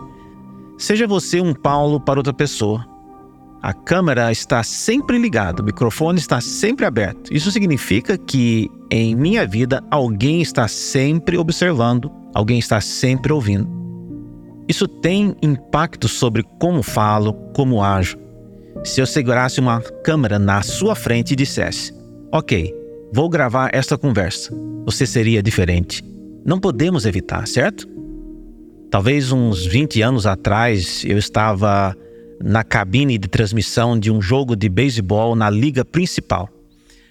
Seja 0.78 1.06
você 1.06 1.40
um 1.40 1.54
Paulo 1.54 2.00
para 2.00 2.18
outra 2.18 2.32
pessoa. 2.32 2.84
A 3.62 3.72
câmera 3.72 4.32
está 4.32 4.62
sempre 4.64 5.16
ligada, 5.16 5.62
o 5.62 5.64
microfone 5.64 6.18
está 6.18 6.40
sempre 6.40 6.84
aberto. 6.84 7.32
Isso 7.32 7.52
significa 7.52 8.18
que 8.18 8.68
em 8.90 9.14
minha 9.14 9.46
vida 9.46 9.84
alguém 9.88 10.42
está 10.42 10.66
sempre 10.66 11.38
observando, 11.38 12.10
alguém 12.34 12.58
está 12.58 12.80
sempre 12.80 13.32
ouvindo. 13.32 13.70
Isso 14.68 14.88
tem 14.88 15.36
impacto 15.40 16.08
sobre 16.08 16.42
como 16.58 16.82
falo, 16.82 17.34
como 17.54 17.82
ajo. 17.82 18.18
Se 18.84 19.00
eu 19.00 19.06
segurasse 19.06 19.60
uma 19.60 19.80
câmera 19.80 20.38
na 20.38 20.60
sua 20.62 20.94
frente 20.94 21.32
e 21.32 21.36
dissesse: 21.36 21.94
Ok, 22.32 22.74
vou 23.12 23.28
gravar 23.28 23.70
esta 23.72 23.96
conversa, 23.96 24.52
você 24.84 25.06
seria 25.06 25.42
diferente. 25.42 26.04
Não 26.44 26.58
podemos 26.58 27.06
evitar, 27.06 27.46
certo? 27.46 27.86
Talvez 28.90 29.30
uns 29.30 29.64
20 29.64 30.02
anos 30.02 30.26
atrás 30.26 31.04
eu 31.04 31.16
estava 31.16 31.96
na 32.42 32.64
cabine 32.64 33.16
de 33.16 33.28
transmissão 33.28 33.98
de 33.98 34.10
um 34.10 34.20
jogo 34.20 34.56
de 34.56 34.68
beisebol 34.68 35.36
na 35.36 35.48
liga 35.48 35.84
principal. 35.84 36.48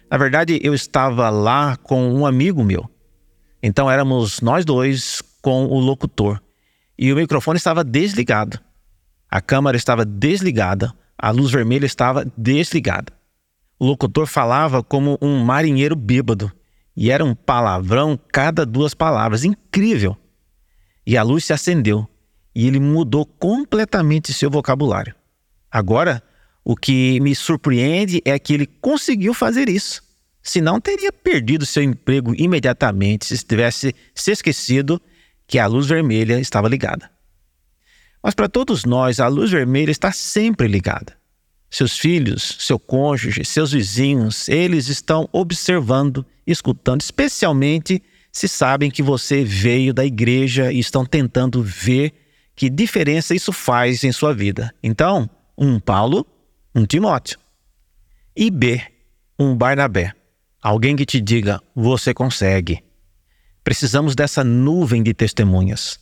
Na 0.09 0.17
verdade, 0.17 0.59
eu 0.61 0.73
estava 0.73 1.29
lá 1.29 1.77
com 1.77 2.13
um 2.13 2.25
amigo 2.25 2.63
meu. 2.63 2.89
Então 3.63 3.89
éramos 3.89 4.41
nós 4.41 4.65
dois 4.65 5.21
com 5.41 5.65
o 5.65 5.79
locutor. 5.79 6.41
E 6.99 7.13
o 7.13 7.15
microfone 7.15 7.57
estava 7.57 7.81
desligado. 7.81 8.59
A 9.29 9.39
câmera 9.39 9.77
estava 9.77 10.03
desligada, 10.03 10.93
a 11.21 11.29
luz 11.29 11.51
vermelha 11.51 11.85
estava 11.85 12.25
desligada. 12.35 13.13
O 13.77 13.85
locutor 13.85 14.25
falava 14.25 14.81
como 14.81 15.19
um 15.21 15.37
marinheiro 15.37 15.95
bêbado. 15.95 16.51
E 16.97 17.11
era 17.11 17.23
um 17.23 17.35
palavrão 17.35 18.19
cada 18.33 18.65
duas 18.65 18.95
palavras. 18.95 19.43
Incrível! 19.43 20.17
E 21.05 21.15
a 21.15 21.21
luz 21.21 21.45
se 21.45 21.53
acendeu. 21.53 22.07
E 22.55 22.65
ele 22.65 22.79
mudou 22.79 23.23
completamente 23.23 24.33
seu 24.33 24.49
vocabulário. 24.49 25.13
Agora, 25.69 26.23
o 26.65 26.75
que 26.75 27.19
me 27.19 27.35
surpreende 27.35 28.19
é 28.25 28.39
que 28.39 28.55
ele 28.55 28.65
conseguiu 28.65 29.35
fazer 29.35 29.69
isso. 29.69 30.01
Senão, 30.41 30.81
teria 30.81 31.13
perdido 31.13 31.67
seu 31.67 31.83
emprego 31.83 32.33
imediatamente 32.35 33.25
se 33.27 33.45
tivesse 33.45 33.93
se 34.15 34.31
esquecido 34.31 34.99
que 35.45 35.59
a 35.59 35.67
luz 35.67 35.85
vermelha 35.85 36.39
estava 36.39 36.67
ligada. 36.67 37.10
Mas 38.23 38.35
para 38.35 38.47
todos 38.47 38.85
nós, 38.85 39.19
a 39.19 39.27
luz 39.27 39.49
vermelha 39.49 39.91
está 39.91 40.11
sempre 40.11 40.67
ligada. 40.67 41.17
Seus 41.69 41.97
filhos, 41.97 42.57
seu 42.59 42.77
cônjuge, 42.77 43.45
seus 43.45 43.71
vizinhos, 43.71 44.49
eles 44.49 44.87
estão 44.89 45.27
observando, 45.31 46.25
escutando, 46.45 47.01
especialmente 47.01 48.03
se 48.31 48.47
sabem 48.47 48.91
que 48.91 49.01
você 49.01 49.43
veio 49.43 49.93
da 49.93 50.05
igreja 50.05 50.71
e 50.71 50.79
estão 50.79 51.05
tentando 51.05 51.63
ver 51.63 52.13
que 52.55 52.69
diferença 52.69 53.33
isso 53.33 53.51
faz 53.51 54.03
em 54.03 54.11
sua 54.11 54.33
vida. 54.33 54.73
Então, 54.83 55.29
um 55.57 55.79
Paulo, 55.79 56.25
um 56.75 56.85
Timóteo. 56.85 57.39
E 58.35 58.49
B, 58.49 58.81
um 59.39 59.55
Barnabé. 59.55 60.13
Alguém 60.61 60.95
que 60.95 61.05
te 61.05 61.19
diga, 61.19 61.61
você 61.75 62.13
consegue. 62.13 62.83
Precisamos 63.63 64.15
dessa 64.15 64.43
nuvem 64.43 65.01
de 65.01 65.13
testemunhas. 65.13 66.00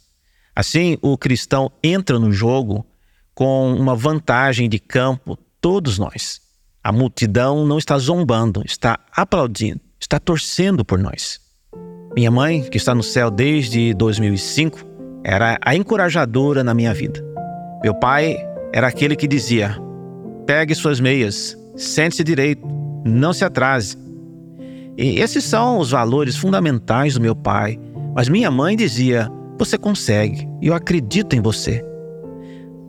Assim, 0.59 0.97
o 1.01 1.17
cristão 1.17 1.71
entra 1.81 2.19
no 2.19 2.33
jogo 2.33 2.85
com 3.33 3.73
uma 3.73 3.95
vantagem 3.95 4.67
de 4.67 4.77
campo, 4.77 5.39
todos 5.61 5.97
nós. 5.97 6.41
A 6.83 6.91
multidão 6.91 7.65
não 7.65 7.77
está 7.77 7.97
zombando, 7.97 8.61
está 8.65 8.99
aplaudindo, 9.15 9.79
está 9.97 10.19
torcendo 10.19 10.83
por 10.83 10.99
nós. 10.99 11.39
Minha 12.13 12.29
mãe, 12.29 12.61
que 12.63 12.75
está 12.75 12.93
no 12.93 13.01
céu 13.01 13.31
desde 13.31 13.93
2005, 13.93 14.81
era 15.23 15.57
a 15.63 15.77
encorajadora 15.77 16.61
na 16.61 16.73
minha 16.73 16.93
vida. 16.93 17.23
Meu 17.81 17.95
pai 17.95 18.35
era 18.73 18.89
aquele 18.89 19.15
que 19.15 19.29
dizia: 19.29 19.77
pegue 20.45 20.75
suas 20.75 20.99
meias, 20.99 21.57
sente-se 21.77 22.21
direito, 22.21 22.67
não 23.05 23.31
se 23.31 23.45
atrase. 23.45 23.97
E 24.97 25.21
esses 25.21 25.45
são 25.45 25.79
os 25.79 25.91
valores 25.91 26.35
fundamentais 26.35 27.13
do 27.13 27.21
meu 27.21 27.33
pai. 27.33 27.79
Mas 28.13 28.27
minha 28.27 28.51
mãe 28.51 28.75
dizia: 28.75 29.31
você 29.59 29.77
consegue, 29.77 30.47
e 30.61 30.67
eu 30.67 30.73
acredito 30.73 31.35
em 31.35 31.41
você. 31.41 31.85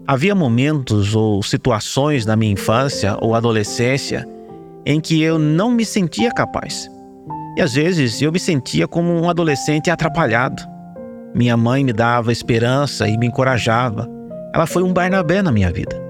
Havia 0.07 0.35
momentos 0.35 1.15
ou 1.15 1.43
situações 1.43 2.25
na 2.25 2.37
minha 2.37 2.53
infância 2.53 3.17
ou 3.21 3.35
adolescência 3.35 4.27
em 4.87 5.01
que 5.01 5.21
eu 5.21 5.39
não 5.39 5.71
me 5.71 5.85
sentia 5.85 6.31
capaz. 6.31 6.89
E 7.57 7.61
às 7.61 7.75
vezes 7.75 8.23
eu 8.23 8.33
me 8.33 8.39
sentia 8.39 8.87
como 8.87 9.13
um 9.13 9.29
adolescente 9.29 9.91
atrapalhado. 9.91 10.63
Minha 11.35 11.57
mãe 11.57 11.85
me 11.85 11.93
dava 11.93 12.33
esperança 12.33 13.09
e 13.09 13.19
me 13.19 13.27
encorajava. 13.27 14.09
Ela 14.55 14.67
foi 14.67 14.83
um 14.83 14.93
Barnabé 14.93 15.43
na 15.43 15.53
minha 15.53 15.73
vida. 15.73 16.01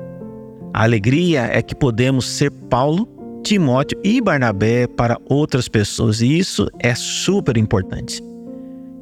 A 0.72 0.84
alegria 0.84 1.48
é 1.52 1.60
que 1.62 1.74
podemos 1.74 2.26
ser 2.26 2.50
Paulo, 2.50 3.08
Timóteo 3.42 3.98
e 4.04 4.20
Barnabé 4.20 4.86
para 4.86 5.18
outras 5.28 5.68
pessoas, 5.68 6.20
e 6.20 6.38
isso 6.38 6.68
é 6.78 6.94
super 6.94 7.56
importante. 7.56 8.22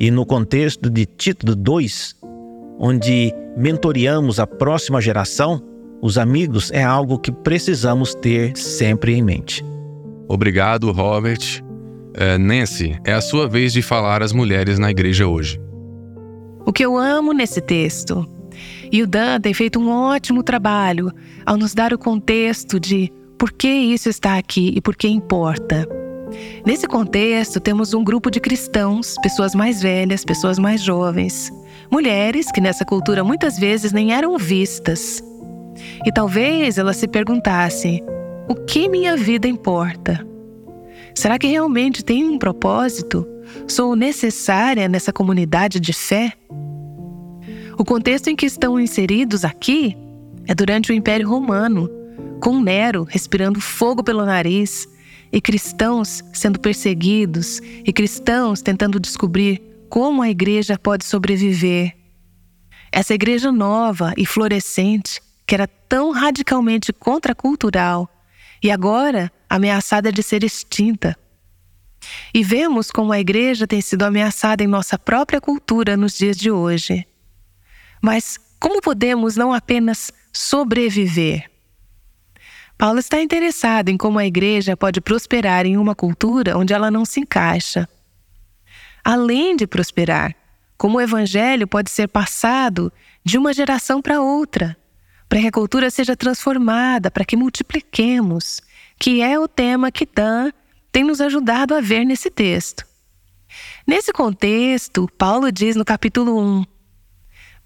E 0.01 0.11
no 0.11 0.25
contexto 0.25 0.89
de 0.89 1.05
Tito 1.05 1.57
2, 1.57 2.17
onde 2.79 3.35
mentoreamos 3.57 4.39
a 4.39 4.47
próxima 4.47 5.01
geração, 5.01 5.61
os 6.01 6.17
amigos 6.17 6.71
é 6.71 6.85
algo 6.85 7.19
que 7.19 7.33
precisamos 7.33 8.15
ter 8.15 8.57
sempre 8.57 9.15
em 9.15 9.23
mente. 9.23 9.65
Obrigado, 10.29 10.93
Robert. 10.93 11.65
É, 12.15 12.39
Nancy, 12.39 12.97
é 13.05 13.13
a 13.13 13.21
sua 13.21 13.49
vez 13.49 13.73
de 13.73 13.83
falar 13.83 14.23
às 14.23 14.33
mulheres 14.33 14.79
na 14.79 14.91
igreja 14.91 15.27
hoje. 15.27 15.61
O 16.65 16.73
que 16.73 16.85
eu 16.85 16.97
amo 16.97 17.33
nesse 17.33 17.61
texto. 17.61 18.29
E 18.93 19.03
o 19.03 19.07
Dan 19.07 19.41
tem 19.41 19.55
feito 19.55 19.79
um 19.79 19.91
ótimo 19.91 20.43
trabalho 20.43 21.13
ao 21.45 21.57
nos 21.57 21.75
dar 21.75 21.93
o 21.93 21.99
contexto 21.99 22.79
de 22.79 23.13
por 23.39 23.53
que 23.53 23.69
isso 23.69 24.09
está 24.09 24.37
aqui 24.37 24.73
e 24.75 24.81
por 24.81 24.97
que 24.97 25.09
importa. 25.09 25.87
Nesse 26.65 26.87
contexto, 26.87 27.61
temos 27.61 27.95
um 27.95 28.05
grupo 28.05 28.31
de 28.31 28.41
cristãos, 28.41 29.15
pessoas 29.23 29.55
mais 29.55 29.81
velhas, 29.81 30.25
pessoas 30.25 30.59
mais 30.59 30.83
jovens, 30.83 31.51
mulheres 31.91 32.51
que 32.53 32.61
nessa 32.61 32.85
cultura 32.85 33.25
muitas 33.25 33.59
vezes 33.59 33.93
nem 33.93 34.13
eram 34.13 34.37
vistas. 34.37 35.23
E 36.05 36.13
talvez 36.13 36.77
elas 36.79 36.97
se 36.97 37.09
perguntassem: 37.09 38.03
o 38.49 38.55
que 38.55 38.89
minha 38.89 39.17
vida 39.17 39.49
importa? 39.49 40.27
Será 41.15 41.39
que 41.39 41.47
realmente 41.47 42.05
tem 42.05 42.25
um 42.25 42.39
propósito? 42.39 43.27
Sou 43.67 43.97
necessária 43.97 44.89
nessa 44.89 45.13
comunidade 45.13 45.81
de 45.81 45.93
fé? 45.93 46.33
O 47.79 47.85
contexto 47.85 48.29
em 48.29 48.37
que 48.37 48.47
estão 48.47 48.79
inseridos 48.79 49.45
aqui 49.45 49.97
é 50.47 50.55
durante 50.55 50.93
o 50.93 50.95
Império 50.95 51.29
Romano, 51.29 51.89
com 52.41 52.61
Nero 52.61 53.05
respirando 53.09 53.61
fogo 53.61 54.03
pelo 54.03 54.25
nariz 54.25 54.87
e 55.33 55.41
cristãos 55.41 56.23
sendo 56.33 56.59
perseguidos 56.59 57.61
e 57.85 57.93
cristãos 57.93 58.63
tentando 58.63 58.99
descobrir 58.99 59.63
como 59.89 60.23
a 60.23 60.31
igreja 60.31 60.79
pode 60.79 61.05
sobreviver. 61.05 61.97
Essa 62.91 63.15
igreja 63.15 63.53
nova 63.53 64.13
e 64.17 64.25
florescente, 64.25 65.21
que 65.47 65.55
era 65.55 65.67
tão 65.67 66.11
radicalmente 66.11 66.93
contracultural 66.93 68.09
e 68.63 68.71
agora 68.71 69.31
ameaçada 69.49 70.11
de 70.13 70.23
ser 70.23 70.45
extinta. 70.45 71.17
E 72.33 72.43
vemos 72.43 72.91
como 72.91 73.13
a 73.13 73.21
igreja 73.21 73.67
tem 73.67 73.81
sido 73.81 74.05
ameaçada 74.05 74.63
em 74.63 74.67
nossa 74.67 74.99
própria 74.99 75.41
cultura 75.41 75.97
nos 75.97 76.17
dias 76.17 76.37
de 76.37 76.51
hoje. 76.51 77.07
Mas 78.01 78.39
como 78.61 78.81
podemos 78.81 79.37
não 79.37 79.53
apenas 79.53 80.11
sobreviver, 80.33 81.51
Paulo 82.79 83.01
está 83.01 83.21
interessado 83.21 83.89
em 83.89 83.97
como 83.97 84.21
a 84.21 84.25
igreja 84.25 84.77
pode 84.77 85.01
prosperar 85.01 85.67
em 85.67 85.77
uma 85.77 85.97
cultura 85.97 86.57
onde 86.57 86.73
ela 86.73 86.93
não 86.93 87.05
se 87.05 87.19
encaixa. 87.19 87.89
Além 89.05 89.57
de 89.57 89.67
prosperar, 89.67 90.33
como 90.77 90.99
o 90.99 91.01
evangelho 91.01 91.67
pode 91.67 91.91
ser 91.91 92.07
passado 92.07 92.93
de 93.25 93.37
uma 93.37 93.53
geração 93.53 94.01
para 94.01 94.23
outra, 94.23 94.77
para 95.29 95.41
que 95.41 95.49
a 95.49 95.53
cultura 95.53 95.91
seja 95.91 96.15
transformada, 96.15 97.11
para 97.11 97.25
que 97.25 97.37
multipliquemos, 97.37 98.63
que 98.97 99.23
é 99.23 99.37
o 99.37 99.49
tema 99.49 99.91
que 99.91 100.07
Dan 100.07 100.53
tem 100.93 101.03
nos 101.03 101.21
ajudado 101.21 101.75
a 101.75 101.81
ver 101.81 102.05
nesse 102.05 102.31
texto. 102.31 102.87
Nesse 103.85 104.13
contexto, 104.13 105.09
Paulo 105.19 105.51
diz 105.51 105.75
no 105.75 105.85
capítulo 105.85 106.41
1: 106.41 106.65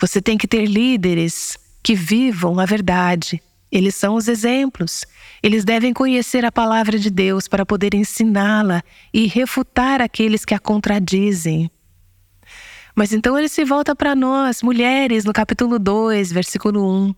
você 0.01 0.23
tem 0.23 0.39
que 0.39 0.49
ter 0.49 0.65
líderes 0.65 1.59
que 1.83 1.95
vivam 1.95 2.59
a 2.59 2.65
verdade 2.65 3.43
eles 3.73 3.95
são 3.95 4.15
os 4.15 4.29
exemplos. 4.29 5.07
Eles 5.43 5.65
devem 5.65 5.95
conhecer 5.95 6.45
a 6.45 6.53
palavra 6.53 6.99
de 6.99 7.09
Deus 7.09 7.49
para 7.49 7.65
poder 7.65 7.95
ensiná-la 7.95 8.83
e 9.15 9.27
refutar 9.27 10.03
aqueles 10.03 10.45
que 10.45 10.53
a 10.53 10.59
contradizem. 10.59 11.71
Mas 12.95 13.15
então 13.15 13.39
ele 13.39 13.49
se 13.49 13.65
volta 13.65 13.97
para 13.97 14.15
nós, 14.15 14.63
mulheres, 14.63 15.25
no 15.25 15.33
capítulo 15.33 15.79
2, 15.79 16.31
versículo 16.31 16.87
1. 17.09 17.15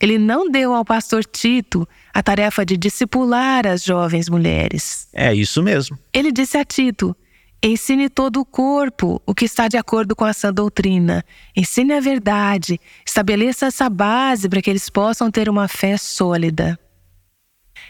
Ele 0.00 0.18
não 0.18 0.50
deu 0.50 0.74
ao 0.74 0.84
pastor 0.84 1.24
Tito 1.24 1.88
a 2.12 2.22
tarefa 2.22 2.66
de 2.66 2.76
discipular 2.76 3.66
as 3.66 3.84
jovens 3.84 4.28
mulheres. 4.28 5.08
É 5.12 5.32
isso 5.32 5.62
mesmo. 5.62 5.96
Ele 6.12 6.32
disse 6.32 6.58
a 6.58 6.64
Tito: 6.64 7.16
Ensine 7.62 8.08
todo 8.08 8.40
o 8.40 8.44
corpo 8.44 9.20
o 9.26 9.34
que 9.34 9.44
está 9.44 9.66
de 9.66 9.76
acordo 9.76 10.14
com 10.14 10.24
a 10.24 10.32
sã 10.32 10.52
doutrina. 10.52 11.24
Ensine 11.56 11.94
a 11.94 12.00
verdade. 12.00 12.80
Estabeleça 13.04 13.66
essa 13.66 13.88
base 13.88 14.48
para 14.48 14.62
que 14.62 14.70
eles 14.70 14.88
possam 14.88 15.30
ter 15.30 15.48
uma 15.48 15.66
fé 15.66 15.96
sólida. 15.96 16.78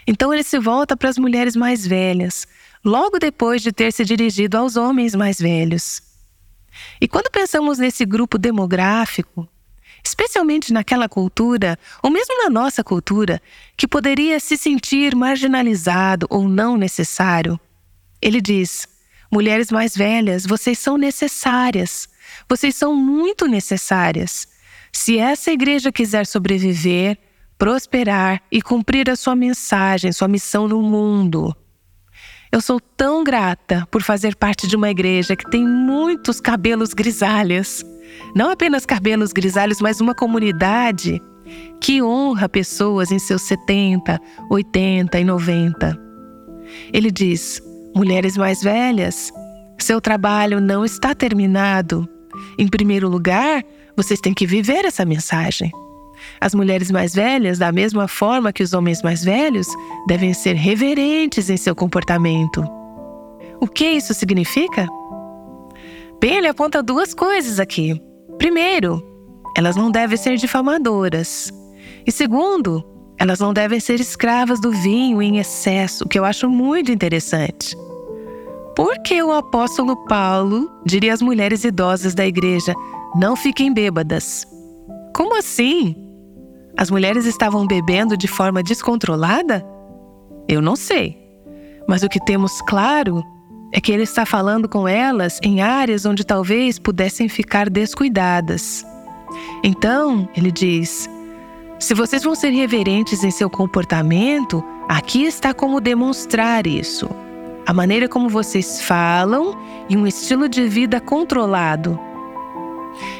Então 0.07 0.33
ele 0.33 0.43
se 0.43 0.57
volta 0.57 0.95
para 0.95 1.09
as 1.09 1.17
mulheres 1.17 1.55
mais 1.55 1.85
velhas, 1.85 2.47
logo 2.83 3.19
depois 3.19 3.61
de 3.61 3.71
ter 3.73 3.91
se 3.91 4.05
dirigido 4.05 4.57
aos 4.57 4.77
homens 4.77 5.13
mais 5.13 5.37
velhos. 5.37 6.01
E 7.01 7.07
quando 7.07 7.29
pensamos 7.29 7.77
nesse 7.77 8.05
grupo 8.05 8.37
demográfico, 8.37 9.47
especialmente 10.03 10.71
naquela 10.71 11.09
cultura, 11.09 11.77
ou 12.01 12.09
mesmo 12.09 12.41
na 12.43 12.49
nossa 12.49 12.83
cultura, 12.83 13.41
que 13.75 13.87
poderia 13.87 14.39
se 14.39 14.55
sentir 14.55 15.15
marginalizado 15.15 16.25
ou 16.29 16.47
não 16.47 16.77
necessário, 16.77 17.59
ele 18.21 18.39
diz: 18.39 18.87
Mulheres 19.31 19.71
mais 19.71 19.95
velhas, 19.95 20.45
vocês 20.45 20.79
são 20.79 20.97
necessárias. 20.97 22.07
Vocês 22.49 22.75
são 22.75 22.95
muito 22.95 23.47
necessárias. 23.47 24.47
Se 24.91 25.17
essa 25.17 25.51
igreja 25.51 25.91
quiser 25.91 26.25
sobreviver, 26.25 27.17
prosperar 27.57 28.41
e 28.51 28.61
cumprir 28.61 29.09
a 29.09 29.15
sua 29.15 29.35
mensagem, 29.35 30.11
sua 30.11 30.27
missão 30.27 30.67
no 30.67 30.81
mundo. 30.81 31.55
Eu 32.51 32.61
sou 32.61 32.79
tão 32.79 33.23
grata 33.23 33.85
por 33.91 34.01
fazer 34.01 34.35
parte 34.35 34.67
de 34.67 34.75
uma 34.75 34.89
igreja 34.89 35.35
que 35.35 35.49
tem 35.49 35.67
muitos 35.67 36.39
cabelos 36.39 36.93
grisalhos. 36.93 37.83
Não 38.33 38.49
apenas 38.49 38.85
cabelos 38.85 39.33
grisalhos, 39.33 39.81
mas 39.81 39.99
uma 39.99 40.15
comunidade 40.15 41.21
que 41.81 42.01
honra 42.01 42.47
pessoas 42.47 43.11
em 43.11 43.19
seus 43.19 43.41
70, 43.43 44.19
80 44.49 45.19
e 45.19 45.23
90. 45.23 45.99
Ele 46.93 47.11
diz: 47.11 47.61
Mulheres 47.97 48.37
mais 48.37 48.61
velhas, 48.61 49.33
seu 49.79 49.99
trabalho 49.99 50.61
não 50.61 50.85
está 50.85 51.15
terminado. 51.15 52.07
Em 52.55 52.67
primeiro 52.67 53.09
lugar, 53.09 53.63
vocês 53.95 54.19
têm 54.19 54.35
que 54.35 54.45
viver 54.45 54.85
essa 54.85 55.03
mensagem. 55.03 55.71
As 56.39 56.53
mulheres 56.53 56.91
mais 56.91 57.15
velhas, 57.15 57.57
da 57.57 57.71
mesma 57.71 58.07
forma 58.07 58.53
que 58.53 58.61
os 58.61 58.73
homens 58.73 59.01
mais 59.01 59.23
velhos, 59.23 59.65
devem 60.07 60.31
ser 60.31 60.53
reverentes 60.53 61.49
em 61.49 61.57
seu 61.57 61.75
comportamento. 61.75 62.63
O 63.59 63.65
que 63.65 63.85
isso 63.85 64.13
significa? 64.13 64.85
Bem, 66.21 66.37
ele 66.37 66.49
aponta 66.49 66.83
duas 66.83 67.15
coisas 67.15 67.59
aqui. 67.59 67.99
Primeiro, 68.37 69.01
elas 69.57 69.75
não 69.75 69.89
devem 69.89 70.17
ser 70.17 70.37
difamadoras. 70.37 71.51
E 72.05 72.11
segundo, 72.11 72.85
elas 73.17 73.39
não 73.39 73.51
devem 73.51 73.79
ser 73.79 73.99
escravas 73.99 74.61
do 74.61 74.71
vinho 74.71 75.19
em 75.19 75.39
excesso, 75.39 76.07
que 76.07 76.19
eu 76.19 76.23
acho 76.23 76.47
muito 76.47 76.91
interessante. 76.91 77.75
Por 78.77 78.99
que 78.99 79.23
o 79.23 79.31
apóstolo 79.31 79.95
Paulo 80.05 80.71
diria 80.85 81.11
às 81.11 81.19
mulheres 81.19 81.63
idosas 81.63 82.13
da 82.13 82.27
igreja: 82.27 82.75
não 83.15 83.35
fiquem 83.35 83.73
bêbadas? 83.73 84.45
Como 85.15 85.35
assim? 85.35 85.95
As 86.77 86.91
mulheres 86.91 87.25
estavam 87.25 87.65
bebendo 87.65 88.15
de 88.15 88.27
forma 88.27 88.61
descontrolada? 88.61 89.65
Eu 90.47 90.61
não 90.61 90.75
sei. 90.75 91.17
Mas 91.89 92.03
o 92.03 92.07
que 92.07 92.23
temos 92.23 92.61
claro 92.67 93.23
é 93.73 93.81
que 93.81 93.91
ele 93.91 94.03
está 94.03 94.27
falando 94.27 94.69
com 94.69 94.87
elas 94.87 95.39
em 95.41 95.59
áreas 95.59 96.05
onde 96.05 96.23
talvez 96.23 96.77
pudessem 96.77 97.27
ficar 97.27 97.71
descuidadas. 97.71 98.85
Então, 99.63 100.29
ele 100.37 100.51
diz: 100.51 101.09
se 101.79 101.95
vocês 101.95 102.23
vão 102.23 102.35
ser 102.35 102.51
reverentes 102.51 103.23
em 103.23 103.31
seu 103.31 103.49
comportamento, 103.49 104.63
aqui 104.87 105.23
está 105.23 105.51
como 105.51 105.81
demonstrar 105.81 106.67
isso. 106.67 107.09
A 107.67 107.73
maneira 107.73 108.07
como 108.07 108.29
vocês 108.29 108.81
falam 108.81 109.53
e 109.89 109.97
um 109.97 110.07
estilo 110.07 110.47
de 110.47 110.65
vida 110.69 111.01
controlado. 111.01 111.99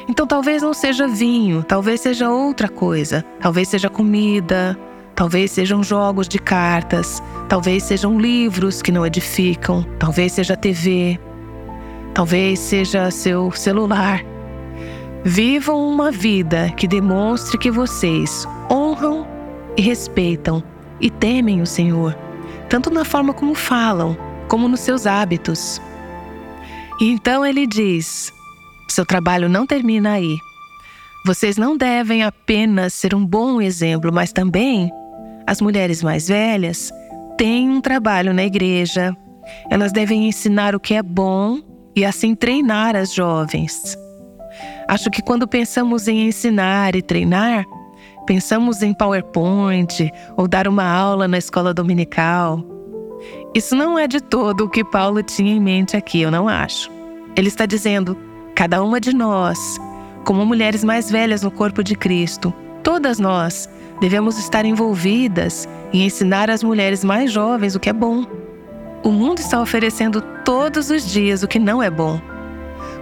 Então 0.08 0.26
talvez 0.26 0.62
não 0.62 0.72
seja 0.72 1.06
vinho, 1.06 1.62
talvez 1.62 2.00
seja 2.00 2.30
outra 2.30 2.66
coisa, 2.66 3.22
talvez 3.42 3.68
seja 3.68 3.90
comida, 3.90 4.74
talvez 5.14 5.50
sejam 5.50 5.82
jogos 5.82 6.26
de 6.26 6.38
cartas, 6.38 7.22
talvez 7.46 7.82
sejam 7.82 8.18
livros 8.18 8.80
que 8.80 8.90
não 8.90 9.04
edificam, 9.04 9.82
talvez 9.98 10.32
seja 10.32 10.56
TV, 10.56 11.20
talvez 12.14 12.58
seja 12.58 13.10
seu 13.10 13.52
celular. 13.52 14.24
Vivam 15.24 15.90
uma 15.90 16.10
vida 16.10 16.72
que 16.74 16.88
demonstre 16.88 17.58
que 17.58 17.70
vocês 17.70 18.48
honram 18.72 19.26
e 19.76 19.82
respeitam 19.82 20.62
e 20.98 21.10
temem 21.10 21.60
o 21.60 21.66
Senhor, 21.66 22.16
tanto 22.70 22.90
na 22.90 23.04
forma 23.04 23.34
como 23.34 23.54
falam, 23.54 24.16
como 24.48 24.68
nos 24.68 24.80
seus 24.80 25.06
hábitos. 25.06 25.80
E 27.00 27.10
então 27.10 27.44
ele 27.44 27.66
diz: 27.66 28.32
seu 28.88 29.06
trabalho 29.06 29.48
não 29.48 29.66
termina 29.66 30.12
aí. 30.12 30.36
Vocês 31.24 31.56
não 31.56 31.76
devem 31.76 32.22
apenas 32.22 32.94
ser 32.94 33.14
um 33.14 33.24
bom 33.24 33.60
exemplo, 33.60 34.10
mas 34.12 34.32
também 34.32 34.90
as 35.46 35.60
mulheres 35.60 36.02
mais 36.02 36.28
velhas 36.28 36.90
têm 37.36 37.68
um 37.68 37.80
trabalho 37.80 38.32
na 38.32 38.44
igreja. 38.44 39.16
Elas 39.70 39.92
devem 39.92 40.28
ensinar 40.28 40.74
o 40.74 40.80
que 40.80 40.94
é 40.94 41.02
bom 41.02 41.60
e 41.94 42.04
assim 42.04 42.34
treinar 42.34 42.96
as 42.96 43.12
jovens. 43.12 43.96
Acho 44.86 45.10
que 45.10 45.22
quando 45.22 45.46
pensamos 45.46 46.08
em 46.08 46.28
ensinar 46.28 46.96
e 46.96 47.02
treinar, 47.02 47.64
pensamos 48.26 48.82
em 48.82 48.94
PowerPoint 48.94 50.10
ou 50.36 50.48
dar 50.48 50.66
uma 50.66 50.84
aula 50.84 51.28
na 51.28 51.38
escola 51.38 51.74
dominical. 51.74 52.77
Isso 53.54 53.74
não 53.74 53.98
é 53.98 54.06
de 54.06 54.20
todo 54.20 54.64
o 54.64 54.68
que 54.68 54.84
Paulo 54.84 55.22
tinha 55.22 55.52
em 55.52 55.60
mente 55.60 55.96
aqui, 55.96 56.20
eu 56.20 56.30
não 56.30 56.46
acho. 56.48 56.90
Ele 57.34 57.48
está 57.48 57.64
dizendo: 57.66 58.16
cada 58.54 58.82
uma 58.82 59.00
de 59.00 59.14
nós, 59.14 59.78
como 60.24 60.44
mulheres 60.44 60.84
mais 60.84 61.10
velhas 61.10 61.42
no 61.42 61.50
corpo 61.50 61.82
de 61.82 61.94
Cristo, 61.94 62.52
todas 62.82 63.18
nós 63.18 63.68
devemos 64.00 64.38
estar 64.38 64.64
envolvidas 64.64 65.68
em 65.92 66.04
ensinar 66.04 66.50
as 66.50 66.62
mulheres 66.62 67.02
mais 67.02 67.32
jovens 67.32 67.74
o 67.74 67.80
que 67.80 67.88
é 67.88 67.92
bom. 67.92 68.24
O 69.02 69.10
mundo 69.10 69.38
está 69.38 69.60
oferecendo 69.60 70.20
todos 70.44 70.90
os 70.90 71.10
dias 71.10 71.42
o 71.42 71.48
que 71.48 71.58
não 71.58 71.82
é 71.82 71.90
bom. 71.90 72.20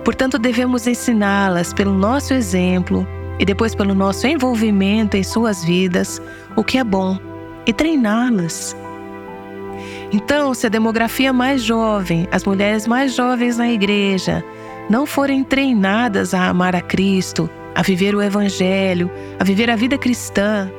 Portanto, 0.04 0.38
devemos 0.38 0.86
ensiná-las 0.86 1.72
pelo 1.72 1.92
nosso 1.92 2.32
exemplo 2.32 3.06
e 3.38 3.44
depois 3.44 3.74
pelo 3.74 3.94
nosso 3.94 4.26
envolvimento 4.26 5.16
em 5.16 5.22
suas 5.22 5.64
vidas 5.64 6.22
o 6.54 6.62
que 6.62 6.78
é 6.78 6.84
bom 6.84 7.18
e 7.66 7.72
treiná-las. 7.72 8.76
Então, 10.12 10.54
se 10.54 10.66
a 10.66 10.70
demografia 10.70 11.32
mais 11.32 11.62
jovem, 11.62 12.28
as 12.30 12.44
mulheres 12.44 12.86
mais 12.86 13.14
jovens 13.14 13.58
na 13.58 13.68
igreja, 13.68 14.44
não 14.88 15.04
forem 15.04 15.42
treinadas 15.42 16.32
a 16.32 16.48
amar 16.48 16.76
a 16.76 16.80
Cristo, 16.80 17.50
a 17.74 17.82
viver 17.82 18.14
o 18.14 18.22
Evangelho, 18.22 19.10
a 19.38 19.44
viver 19.44 19.68
a 19.68 19.76
vida 19.76 19.98
cristã, 19.98 20.70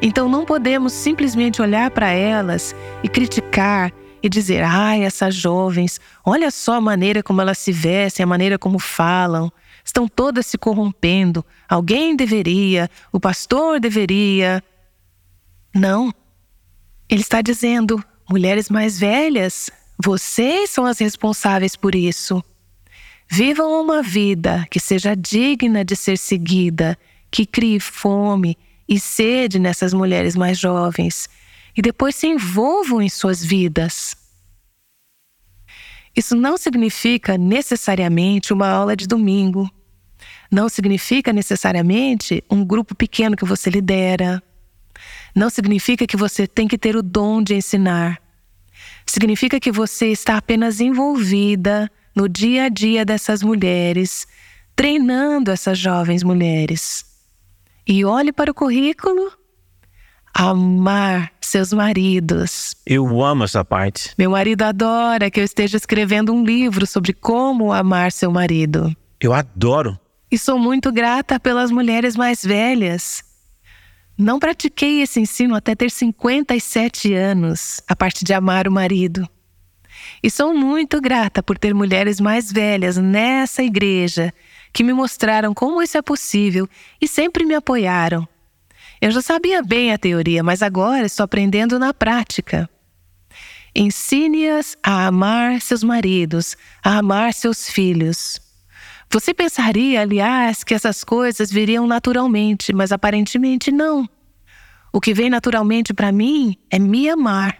então 0.00 0.28
não 0.28 0.44
podemos 0.44 0.92
simplesmente 0.92 1.60
olhar 1.60 1.90
para 1.90 2.10
elas 2.10 2.74
e 3.02 3.08
criticar 3.08 3.92
e 4.22 4.28
dizer: 4.28 4.62
ai, 4.62 5.02
essas 5.02 5.34
jovens, 5.34 6.00
olha 6.24 6.50
só 6.50 6.74
a 6.74 6.80
maneira 6.80 7.22
como 7.22 7.40
elas 7.40 7.58
se 7.58 7.72
vestem, 7.72 8.22
a 8.22 8.26
maneira 8.26 8.58
como 8.58 8.78
falam, 8.78 9.50
estão 9.84 10.06
todas 10.06 10.46
se 10.46 10.56
corrompendo. 10.56 11.44
Alguém 11.68 12.14
deveria, 12.14 12.88
o 13.12 13.18
pastor 13.18 13.80
deveria. 13.80 14.62
Não. 15.74 16.12
Ele 17.08 17.20
está 17.20 17.42
dizendo: 17.42 18.02
mulheres 18.28 18.68
mais 18.68 18.98
velhas, 18.98 19.70
vocês 20.02 20.70
são 20.70 20.84
as 20.84 20.98
responsáveis 20.98 21.74
por 21.74 21.94
isso. 21.94 22.42
Vivam 23.30 23.80
uma 23.80 24.02
vida 24.02 24.66
que 24.70 24.80
seja 24.80 25.14
digna 25.14 25.84
de 25.84 25.94
ser 25.96 26.16
seguida, 26.16 26.98
que 27.30 27.44
crie 27.44 27.80
fome 27.80 28.56
e 28.88 28.98
sede 28.98 29.58
nessas 29.58 29.92
mulheres 29.92 30.34
mais 30.34 30.58
jovens 30.58 31.28
e 31.76 31.82
depois 31.82 32.16
se 32.16 32.26
envolvam 32.26 33.00
em 33.00 33.08
suas 33.08 33.44
vidas. 33.44 34.16
Isso 36.16 36.34
não 36.34 36.56
significa 36.56 37.38
necessariamente 37.38 38.52
uma 38.52 38.68
aula 38.68 38.96
de 38.96 39.06
domingo. 39.06 39.70
Não 40.50 40.68
significa 40.68 41.32
necessariamente 41.32 42.42
um 42.50 42.64
grupo 42.64 42.96
pequeno 42.96 43.36
que 43.36 43.44
você 43.44 43.70
lidera. 43.70 44.42
Não 45.34 45.50
significa 45.50 46.06
que 46.06 46.16
você 46.16 46.46
tem 46.46 46.66
que 46.66 46.78
ter 46.78 46.96
o 46.96 47.02
dom 47.02 47.42
de 47.42 47.54
ensinar. 47.54 48.20
Significa 49.06 49.58
que 49.58 49.72
você 49.72 50.08
está 50.08 50.36
apenas 50.36 50.80
envolvida 50.80 51.90
no 52.14 52.28
dia 52.28 52.64
a 52.64 52.68
dia 52.68 53.04
dessas 53.04 53.42
mulheres, 53.42 54.26
treinando 54.74 55.50
essas 55.50 55.78
jovens 55.78 56.22
mulheres. 56.22 57.04
E 57.86 58.04
olhe 58.04 58.32
para 58.32 58.50
o 58.50 58.54
currículo. 58.54 59.32
Amar 60.34 61.32
seus 61.40 61.72
maridos. 61.72 62.76
Eu 62.86 63.24
amo 63.24 63.44
essa 63.44 63.64
parte. 63.64 64.12
Meu 64.18 64.30
marido 64.30 64.62
adora 64.62 65.30
que 65.30 65.40
eu 65.40 65.44
esteja 65.44 65.76
escrevendo 65.76 66.32
um 66.32 66.44
livro 66.44 66.86
sobre 66.86 67.12
como 67.12 67.72
amar 67.72 68.12
seu 68.12 68.30
marido. 68.30 68.94
Eu 69.20 69.32
adoro. 69.32 69.98
E 70.30 70.36
sou 70.36 70.58
muito 70.58 70.92
grata 70.92 71.40
pelas 71.40 71.70
mulheres 71.70 72.14
mais 72.14 72.44
velhas. 72.44 73.24
Não 74.18 74.40
pratiquei 74.40 75.00
esse 75.00 75.20
ensino 75.20 75.54
até 75.54 75.76
ter 75.76 75.92
57 75.92 77.14
anos, 77.14 77.80
a 77.86 77.94
parte 77.94 78.24
de 78.24 78.34
amar 78.34 78.66
o 78.66 78.72
marido. 78.72 79.28
E 80.20 80.28
sou 80.28 80.52
muito 80.52 81.00
grata 81.00 81.40
por 81.40 81.56
ter 81.56 81.72
mulheres 81.72 82.20
mais 82.20 82.50
velhas 82.50 82.96
nessa 82.96 83.62
igreja 83.62 84.34
que 84.72 84.82
me 84.82 84.92
mostraram 84.92 85.54
como 85.54 85.80
isso 85.80 85.96
é 85.96 86.02
possível 86.02 86.68
e 87.00 87.06
sempre 87.06 87.44
me 87.44 87.54
apoiaram. 87.54 88.26
Eu 89.00 89.12
já 89.12 89.22
sabia 89.22 89.62
bem 89.62 89.92
a 89.92 89.98
teoria, 89.98 90.42
mas 90.42 90.62
agora 90.62 91.06
estou 91.06 91.22
aprendendo 91.22 91.78
na 91.78 91.94
prática. 91.94 92.68
Ensine-as 93.72 94.76
a 94.82 95.06
amar 95.06 95.60
seus 95.60 95.84
maridos, 95.84 96.56
a 96.82 96.98
amar 96.98 97.32
seus 97.32 97.70
filhos. 97.70 98.40
Você 99.10 99.32
pensaria, 99.32 100.02
aliás, 100.02 100.62
que 100.62 100.74
essas 100.74 101.02
coisas 101.02 101.50
viriam 101.50 101.86
naturalmente, 101.86 102.74
mas 102.74 102.92
aparentemente 102.92 103.72
não. 103.72 104.06
O 104.92 105.00
que 105.00 105.14
vem 105.14 105.30
naturalmente 105.30 105.94
para 105.94 106.12
mim 106.12 106.56
é 106.70 106.78
me 106.78 107.08
amar. 107.08 107.56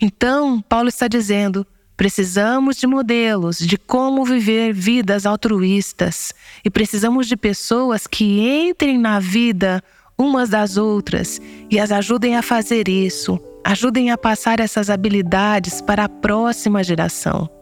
Então, 0.00 0.60
Paulo 0.62 0.88
está 0.88 1.06
dizendo: 1.06 1.64
precisamos 1.96 2.76
de 2.76 2.86
modelos 2.88 3.58
de 3.58 3.78
como 3.78 4.24
viver 4.24 4.72
vidas 4.72 5.26
altruístas 5.26 6.32
e 6.64 6.70
precisamos 6.70 7.28
de 7.28 7.36
pessoas 7.36 8.06
que 8.06 8.40
entrem 8.40 8.98
na 8.98 9.20
vida 9.20 9.82
umas 10.18 10.48
das 10.48 10.76
outras 10.76 11.40
e 11.70 11.78
as 11.78 11.92
ajudem 11.92 12.36
a 12.36 12.42
fazer 12.42 12.88
isso, 12.88 13.38
ajudem 13.64 14.10
a 14.10 14.18
passar 14.18 14.58
essas 14.58 14.90
habilidades 14.90 15.80
para 15.80 16.04
a 16.04 16.08
próxima 16.08 16.82
geração. 16.82 17.53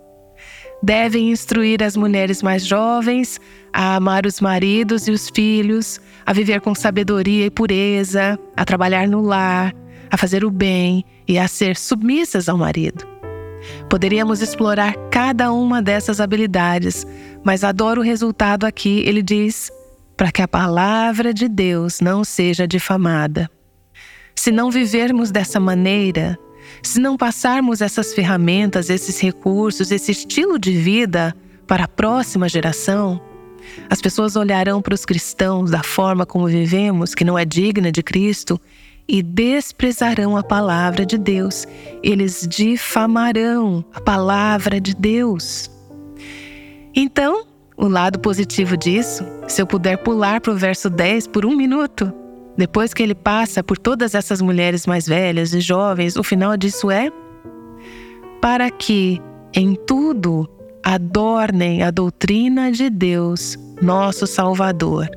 Devem 0.82 1.30
instruir 1.30 1.82
as 1.82 1.96
mulheres 1.96 2.42
mais 2.42 2.66
jovens 2.66 3.40
a 3.72 3.94
amar 3.94 4.26
os 4.26 4.40
maridos 4.40 5.06
e 5.06 5.12
os 5.12 5.28
filhos, 5.28 6.00
a 6.26 6.32
viver 6.32 6.60
com 6.60 6.74
sabedoria 6.74 7.46
e 7.46 7.50
pureza, 7.50 8.38
a 8.56 8.64
trabalhar 8.64 9.06
no 9.06 9.20
lar, 9.20 9.72
a 10.10 10.16
fazer 10.16 10.44
o 10.44 10.50
bem 10.50 11.04
e 11.28 11.38
a 11.38 11.46
ser 11.46 11.76
submissas 11.76 12.48
ao 12.48 12.58
marido. 12.58 13.06
Poderíamos 13.88 14.42
explorar 14.42 14.94
cada 15.10 15.52
uma 15.52 15.80
dessas 15.80 16.20
habilidades, 16.20 17.06
mas 17.44 17.62
adoro 17.62 18.00
o 18.00 18.04
resultado 18.04 18.64
aqui. 18.64 19.04
Ele 19.06 19.22
diz: 19.22 19.70
para 20.16 20.32
que 20.32 20.42
a 20.42 20.48
palavra 20.48 21.32
de 21.32 21.48
Deus 21.48 22.00
não 22.00 22.24
seja 22.24 22.66
difamada. 22.66 23.50
Se 24.34 24.50
não 24.50 24.70
vivermos 24.70 25.30
dessa 25.30 25.60
maneira, 25.60 26.38
se 26.82 27.00
não 27.00 27.16
passarmos 27.16 27.80
essas 27.80 28.12
ferramentas, 28.12 28.90
esses 28.90 29.20
recursos, 29.20 29.90
esse 29.90 30.10
estilo 30.10 30.58
de 30.58 30.72
vida 30.72 31.34
para 31.66 31.84
a 31.84 31.88
próxima 31.88 32.48
geração, 32.48 33.20
As 33.88 34.00
pessoas 34.00 34.36
olharão 34.36 34.82
para 34.82 34.94
os 34.94 35.04
cristãos 35.04 35.70
da 35.70 35.82
forma 35.82 36.26
como 36.26 36.46
vivemos, 36.46 37.14
que 37.14 37.24
não 37.24 37.38
é 37.38 37.44
digna 37.44 37.92
de 37.92 38.02
Cristo, 38.02 38.60
e 39.08 39.22
desprezarão 39.22 40.36
a 40.36 40.42
palavra 40.42 41.04
de 41.04 41.18
Deus. 41.18 41.66
Eles 42.02 42.46
difamarão 42.48 43.84
a 43.92 44.00
palavra 44.00 44.80
de 44.80 44.94
Deus. 44.94 45.70
Então, 46.94 47.46
o 47.76 47.88
lado 47.88 48.18
positivo 48.18 48.76
disso, 48.76 49.24
se 49.48 49.60
eu 49.60 49.66
puder 49.66 49.98
pular 49.98 50.40
para 50.40 50.52
o 50.52 50.56
verso 50.56 50.88
10 50.88 51.26
por 51.28 51.44
um 51.44 51.56
minuto, 51.56 52.12
depois 52.56 52.92
que 52.92 53.02
ele 53.02 53.14
passa 53.14 53.62
por 53.62 53.78
todas 53.78 54.14
essas 54.14 54.40
mulheres 54.40 54.86
mais 54.86 55.06
velhas 55.06 55.54
e 55.54 55.60
jovens, 55.60 56.16
o 56.16 56.22
final 56.22 56.56
disso 56.56 56.90
é: 56.90 57.10
para 58.40 58.70
que 58.70 59.20
em 59.54 59.74
tudo 59.74 60.48
adornem 60.82 61.82
a 61.82 61.90
doutrina 61.90 62.70
de 62.70 62.90
Deus, 62.90 63.58
nosso 63.80 64.26
Salvador. 64.26 65.08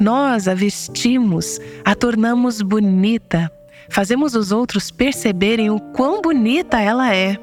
Nós 0.00 0.48
a 0.48 0.54
vestimos, 0.54 1.60
a 1.84 1.94
tornamos 1.94 2.62
bonita, 2.62 3.50
fazemos 3.90 4.34
os 4.34 4.50
outros 4.50 4.90
perceberem 4.90 5.70
o 5.70 5.78
quão 5.78 6.22
bonita 6.22 6.80
ela 6.80 7.14
é. 7.14 7.36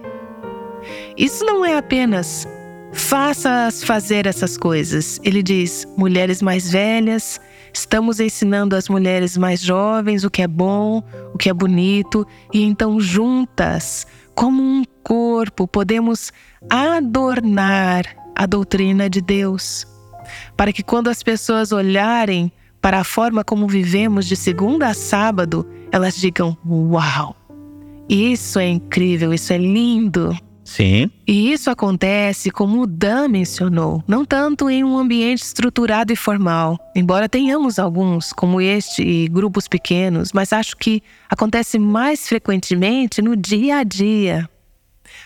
Isso 1.16 1.46
não 1.46 1.64
é 1.64 1.78
apenas 1.78 2.48
faça-as 2.94 3.84
fazer 3.84 4.26
essas 4.26 4.58
coisas. 4.58 5.20
Ele 5.24 5.44
diz: 5.44 5.88
mulheres 5.96 6.42
mais 6.42 6.72
velhas, 6.72 7.40
estamos 7.80 8.20
ensinando 8.20 8.76
as 8.76 8.90
mulheres 8.90 9.38
mais 9.38 9.62
jovens 9.62 10.24
o 10.24 10.30
que 10.30 10.42
é 10.42 10.48
bom, 10.48 11.04
o 11.34 11.38
que 11.38 11.50
é 11.50 11.54
bonito, 11.54 12.26
e 12.54 12.64
então 12.64 13.00
juntas, 13.00 14.06
como 14.34 14.62
um 14.62 14.84
corpo, 15.04 15.68
podemos 15.68 16.32
adornar 16.70 18.06
a 18.36 18.46
doutrina 18.46 19.10
de 19.10 19.22
Deus 19.22 19.86
para 20.56 20.74
que 20.74 20.84
quando 20.84 21.08
as 21.08 21.24
pessoas 21.24 21.72
olharem 21.72 22.52
para 22.82 23.00
a 23.00 23.04
forma 23.04 23.44
como 23.44 23.68
vivemos 23.68 24.26
de 24.26 24.36
segunda 24.36 24.90
a 24.90 24.94
sábado, 24.94 25.68
elas 25.92 26.16
digam: 26.16 26.58
Uau! 26.66 27.36
Isso 28.10 28.60
é 28.60 28.68
incrível, 28.68 29.34
isso 29.34 29.52
é 29.52 29.58
lindo. 29.58 30.36
Sim. 30.68 31.10
E 31.26 31.54
isso 31.54 31.70
acontece, 31.70 32.52
como 32.52 32.82
o 32.82 32.86
Dan 32.86 33.30
mencionou, 33.30 34.04
não 34.06 34.26
tanto 34.26 34.70
em 34.70 34.84
um 34.84 34.98
ambiente 34.98 35.42
estruturado 35.42 36.12
e 36.12 36.16
formal, 36.18 36.78
embora 36.94 37.30
tenhamos 37.30 37.80
alguns, 37.80 38.34
como 38.34 38.60
este, 38.60 39.02
e 39.02 39.30
grupos 39.30 39.66
pequenos, 39.66 40.34
mas 40.34 40.52
acho 40.52 40.76
que 40.76 41.02
acontece 41.30 41.80
mais 41.80 42.28
frequentemente 42.28 43.22
no 43.22 43.34
dia 43.34 43.78
a 43.78 43.84
dia. 43.84 44.50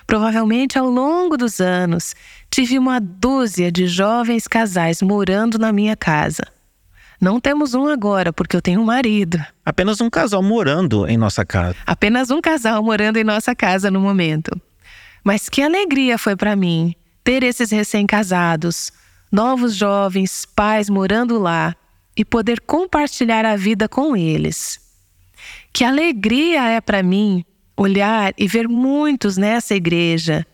Provavelmente 0.06 0.78
ao 0.78 0.88
longo 0.88 1.36
dos 1.36 1.60
anos, 1.60 2.14
tive 2.52 2.78
uma 2.78 3.02
dúzia 3.02 3.72
de 3.72 3.88
jovens 3.88 4.48
casais 4.48 5.02
morando 5.02 5.58
na 5.58 5.74
minha 5.74 5.98
casa. 5.98 6.44
Não 7.20 7.40
temos 7.40 7.74
um 7.74 7.88
agora, 7.88 8.32
porque 8.32 8.56
eu 8.56 8.62
tenho 8.62 8.80
um 8.80 8.86
marido. 8.86 9.44
Apenas 9.66 10.02
um 10.02 10.10
casal 10.10 10.44
morando 10.44 11.08
em 11.08 11.18
nossa 11.18 11.44
casa. 11.44 11.76
Apenas 11.84 12.30
um 12.30 12.40
casal 12.40 12.84
morando 12.84 13.18
em 13.18 13.24
nossa 13.24 13.56
casa 13.56 13.90
no 13.90 14.00
momento. 14.00 14.52
Mas 15.24 15.50
que 15.50 15.62
alegria 15.62 16.18
foi 16.18 16.36
para 16.36 16.56
mim 16.56 16.96
ter 17.24 17.44
esses 17.44 17.72
recém-casados, 17.72 18.92
novos 19.32 19.76
jovens, 19.76 20.46
pais 20.46 20.90
morando 20.90 21.38
lá 21.38 21.76
e 22.16 22.26
poder 22.26 22.60
compartilhar 22.62 23.46
a 23.46 23.56
vida 23.56 23.88
com 23.88 24.16
eles. 24.16 24.80
Que 25.72 25.84
alegria 25.84 26.70
é 26.70 26.82
para 26.82 27.02
mim 27.02 27.46
olhar 27.78 28.34
e 28.38 28.48
ver 28.48 28.68
muitos 28.68 29.38
nessa 29.38 29.76
igreja, 29.76 30.46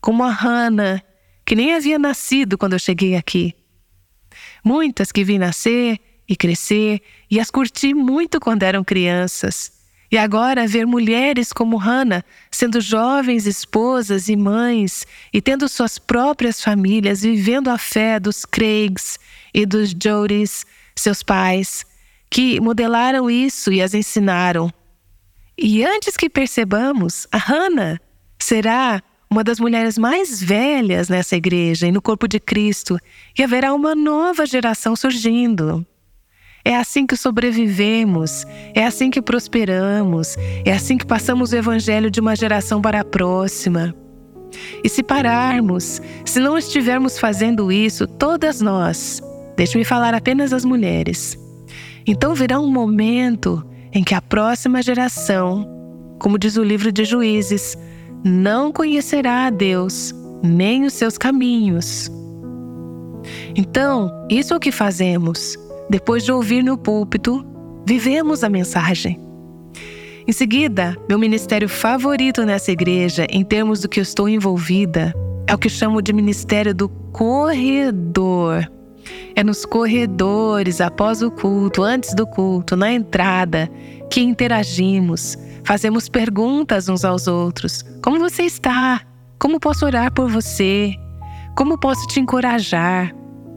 como 0.00 0.22
a 0.22 0.30
Hannah, 0.30 1.02
que 1.44 1.54
nem 1.54 1.74
havia 1.74 1.98
nascido 1.98 2.58
quando 2.58 2.74
eu 2.74 2.78
cheguei 2.78 3.16
aqui. 3.16 3.54
Muitas 4.62 5.10
que 5.10 5.24
vi 5.24 5.38
nascer 5.38 5.98
e 6.28 6.36
crescer 6.36 7.00
e 7.30 7.38
as 7.40 7.50
curti 7.50 7.94
muito 7.94 8.40
quando 8.40 8.64
eram 8.64 8.84
crianças. 8.84 9.75
E 10.16 10.18
agora 10.18 10.66
ver 10.66 10.86
mulheres 10.86 11.52
como 11.52 11.76
Hannah 11.76 12.24
sendo 12.50 12.80
jovens 12.80 13.46
esposas 13.46 14.30
e 14.30 14.34
mães 14.34 15.06
e 15.30 15.42
tendo 15.42 15.68
suas 15.68 15.98
próprias 15.98 16.58
famílias, 16.58 17.20
vivendo 17.20 17.68
a 17.68 17.76
fé 17.76 18.18
dos 18.18 18.46
Craigs 18.46 19.18
e 19.52 19.66
dos 19.66 19.90
Jodys, 19.90 20.64
seus 20.96 21.22
pais, 21.22 21.84
que 22.30 22.58
modelaram 22.62 23.28
isso 23.28 23.70
e 23.70 23.82
as 23.82 23.92
ensinaram. 23.92 24.72
E 25.54 25.84
antes 25.84 26.16
que 26.16 26.30
percebamos, 26.30 27.26
a 27.30 27.36
Hannah 27.36 28.00
será 28.38 29.02
uma 29.28 29.44
das 29.44 29.60
mulheres 29.60 29.98
mais 29.98 30.42
velhas 30.42 31.10
nessa 31.10 31.36
igreja 31.36 31.88
e 31.88 31.92
no 31.92 32.00
corpo 32.00 32.26
de 32.26 32.40
Cristo, 32.40 32.98
e 33.38 33.42
haverá 33.42 33.74
uma 33.74 33.94
nova 33.94 34.46
geração 34.46 34.96
surgindo. 34.96 35.86
É 36.66 36.74
assim 36.74 37.06
que 37.06 37.16
sobrevivemos, 37.16 38.44
é 38.74 38.84
assim 38.84 39.08
que 39.08 39.22
prosperamos, 39.22 40.36
é 40.64 40.72
assim 40.72 40.98
que 40.98 41.06
passamos 41.06 41.52
o 41.52 41.56
evangelho 41.56 42.10
de 42.10 42.18
uma 42.18 42.34
geração 42.34 42.82
para 42.82 43.02
a 43.02 43.04
próxima. 43.04 43.94
E 44.82 44.88
se 44.88 45.00
pararmos, 45.00 46.02
se 46.24 46.40
não 46.40 46.58
estivermos 46.58 47.20
fazendo 47.20 47.70
isso, 47.70 48.04
todas 48.04 48.60
nós, 48.60 49.22
deixe-me 49.56 49.84
falar 49.84 50.12
apenas 50.12 50.52
as 50.52 50.64
mulheres, 50.64 51.38
então 52.04 52.34
virá 52.34 52.58
um 52.58 52.68
momento 52.68 53.64
em 53.92 54.02
que 54.02 54.16
a 54.16 54.20
próxima 54.20 54.82
geração, 54.82 55.64
como 56.18 56.36
diz 56.36 56.56
o 56.56 56.64
livro 56.64 56.90
de 56.90 57.04
Juízes, 57.04 57.78
não 58.24 58.72
conhecerá 58.72 59.46
a 59.46 59.50
Deus 59.50 60.12
nem 60.42 60.84
os 60.84 60.94
seus 60.94 61.16
caminhos. 61.16 62.10
Então, 63.54 64.10
isso 64.28 64.52
é 64.52 64.56
o 64.56 64.60
que 64.60 64.72
fazemos. 64.72 65.56
Depois 65.88 66.24
de 66.24 66.32
ouvir 66.32 66.62
no 66.62 66.76
púlpito, 66.76 67.46
vivemos 67.86 68.42
a 68.42 68.48
mensagem. 68.48 69.20
Em 70.26 70.32
seguida, 70.32 70.96
meu 71.08 71.18
ministério 71.18 71.68
favorito 71.68 72.44
nessa 72.44 72.72
igreja, 72.72 73.26
em 73.30 73.44
termos 73.44 73.80
do 73.80 73.88
que 73.88 74.00
eu 74.00 74.02
estou 74.02 74.28
envolvida, 74.28 75.14
é 75.46 75.54
o 75.54 75.58
que 75.58 75.68
chamo 75.68 76.02
de 76.02 76.12
ministério 76.12 76.74
do 76.74 76.88
corredor. 76.88 78.68
É 79.36 79.44
nos 79.44 79.64
corredores, 79.64 80.80
após 80.80 81.22
o 81.22 81.30
culto, 81.30 81.84
antes 81.84 82.12
do 82.14 82.26
culto, 82.26 82.74
na 82.74 82.92
entrada, 82.92 83.70
que 84.10 84.20
interagimos, 84.20 85.38
fazemos 85.62 86.08
perguntas 86.08 86.88
uns 86.88 87.04
aos 87.04 87.28
outros. 87.28 87.84
Como 88.02 88.18
você 88.18 88.42
está? 88.42 89.02
Como 89.38 89.60
posso 89.60 89.86
orar 89.86 90.12
por 90.12 90.28
você? 90.28 90.92
Como 91.56 91.78
posso 91.78 92.04
te 92.08 92.18
encorajar? 92.18 93.14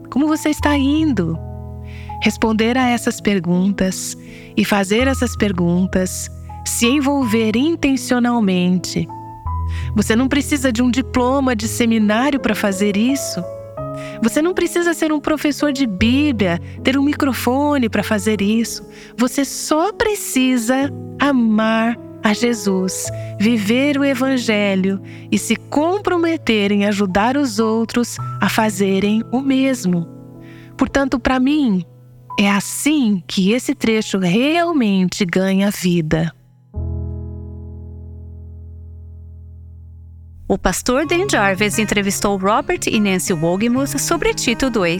Como 0.08 0.28
você 0.28 0.50
está 0.50 0.76
indo? 0.76 1.36
Responder 2.22 2.76
a 2.76 2.88
essas 2.88 3.20
perguntas 3.20 4.16
e 4.56 4.64
fazer 4.64 5.06
essas 5.06 5.36
perguntas, 5.36 6.30
se 6.66 6.86
envolver 6.86 7.56
intencionalmente. 7.56 9.08
Você 9.94 10.14
não 10.14 10.28
precisa 10.28 10.72
de 10.72 10.82
um 10.82 10.90
diploma 10.90 11.56
de 11.56 11.66
seminário 11.66 12.38
para 12.38 12.54
fazer 12.54 12.96
isso. 12.96 13.42
Você 14.22 14.40
não 14.42 14.54
precisa 14.54 14.94
ser 14.94 15.12
um 15.12 15.20
professor 15.20 15.72
de 15.72 15.86
Bíblia, 15.86 16.60
ter 16.82 16.98
um 16.98 17.02
microfone 17.02 17.88
para 17.88 18.02
fazer 18.02 18.40
isso. 18.40 18.86
Você 19.16 19.44
só 19.44 19.92
precisa 19.92 20.92
amar 21.18 21.98
a 22.22 22.32
Jesus, 22.32 23.10
viver 23.38 23.98
o 23.98 24.04
Evangelho 24.04 25.00
e 25.32 25.38
se 25.38 25.56
comprometer 25.56 26.70
em 26.70 26.84
ajudar 26.84 27.36
os 27.36 27.58
outros 27.58 28.16
a 28.40 28.48
fazerem 28.48 29.22
o 29.32 29.40
mesmo. 29.40 30.06
Portanto, 30.76 31.18
para 31.18 31.40
mim, 31.40 31.84
é 32.40 32.50
assim 32.50 33.22
que 33.28 33.52
esse 33.52 33.74
trecho 33.74 34.18
realmente 34.18 35.26
ganha 35.26 35.70
vida. 35.70 36.34
O 40.48 40.56
pastor 40.56 41.06
Dan 41.06 41.28
Jarvis 41.30 41.78
entrevistou 41.78 42.38
Robert 42.38 42.80
e 42.86 42.98
Nancy 42.98 43.34
Wogemuth 43.34 43.98
sobre 43.98 44.32
Tito 44.32 44.72
II. 44.74 44.98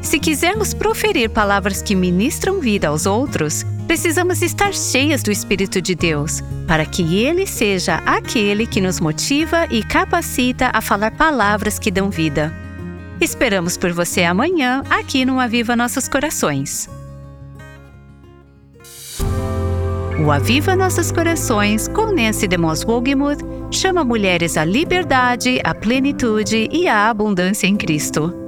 Se 0.02 0.18
quisermos 0.18 0.74
proferir 0.74 1.30
palavras 1.30 1.80
que 1.80 1.94
ministram 1.94 2.58
vida 2.58 2.88
aos 2.88 3.06
outros, 3.06 3.64
precisamos 3.86 4.42
estar 4.42 4.74
cheias 4.74 5.22
do 5.22 5.30
Espírito 5.30 5.80
de 5.80 5.94
Deus, 5.94 6.42
para 6.66 6.84
que 6.84 7.24
Ele 7.24 7.46
seja 7.46 8.02
aquele 8.04 8.66
que 8.66 8.80
nos 8.80 8.98
motiva 8.98 9.66
e 9.70 9.82
capacita 9.84 10.70
a 10.74 10.80
falar 10.80 11.12
palavras 11.12 11.78
que 11.78 11.90
dão 11.90 12.10
vida. 12.10 12.52
Esperamos 13.20 13.76
por 13.76 13.92
você 13.92 14.24
amanhã 14.24 14.82
aqui 14.90 15.24
no 15.24 15.38
Aviva 15.38 15.76
Nossos 15.76 16.08
Corações. 16.08 16.90
O 20.18 20.32
Aviva 20.32 20.74
Nossos 20.74 21.12
Corações, 21.12 21.86
com 21.86 22.12
Nancy 22.12 22.48
DeMoss 22.48 22.84
Wogemuth, 22.84 23.40
chama 23.70 24.04
mulheres 24.04 24.56
à 24.56 24.64
liberdade, 24.64 25.60
à 25.62 25.72
plenitude 25.72 26.68
e 26.72 26.88
à 26.88 27.08
abundância 27.08 27.68
em 27.68 27.76
Cristo. 27.76 28.41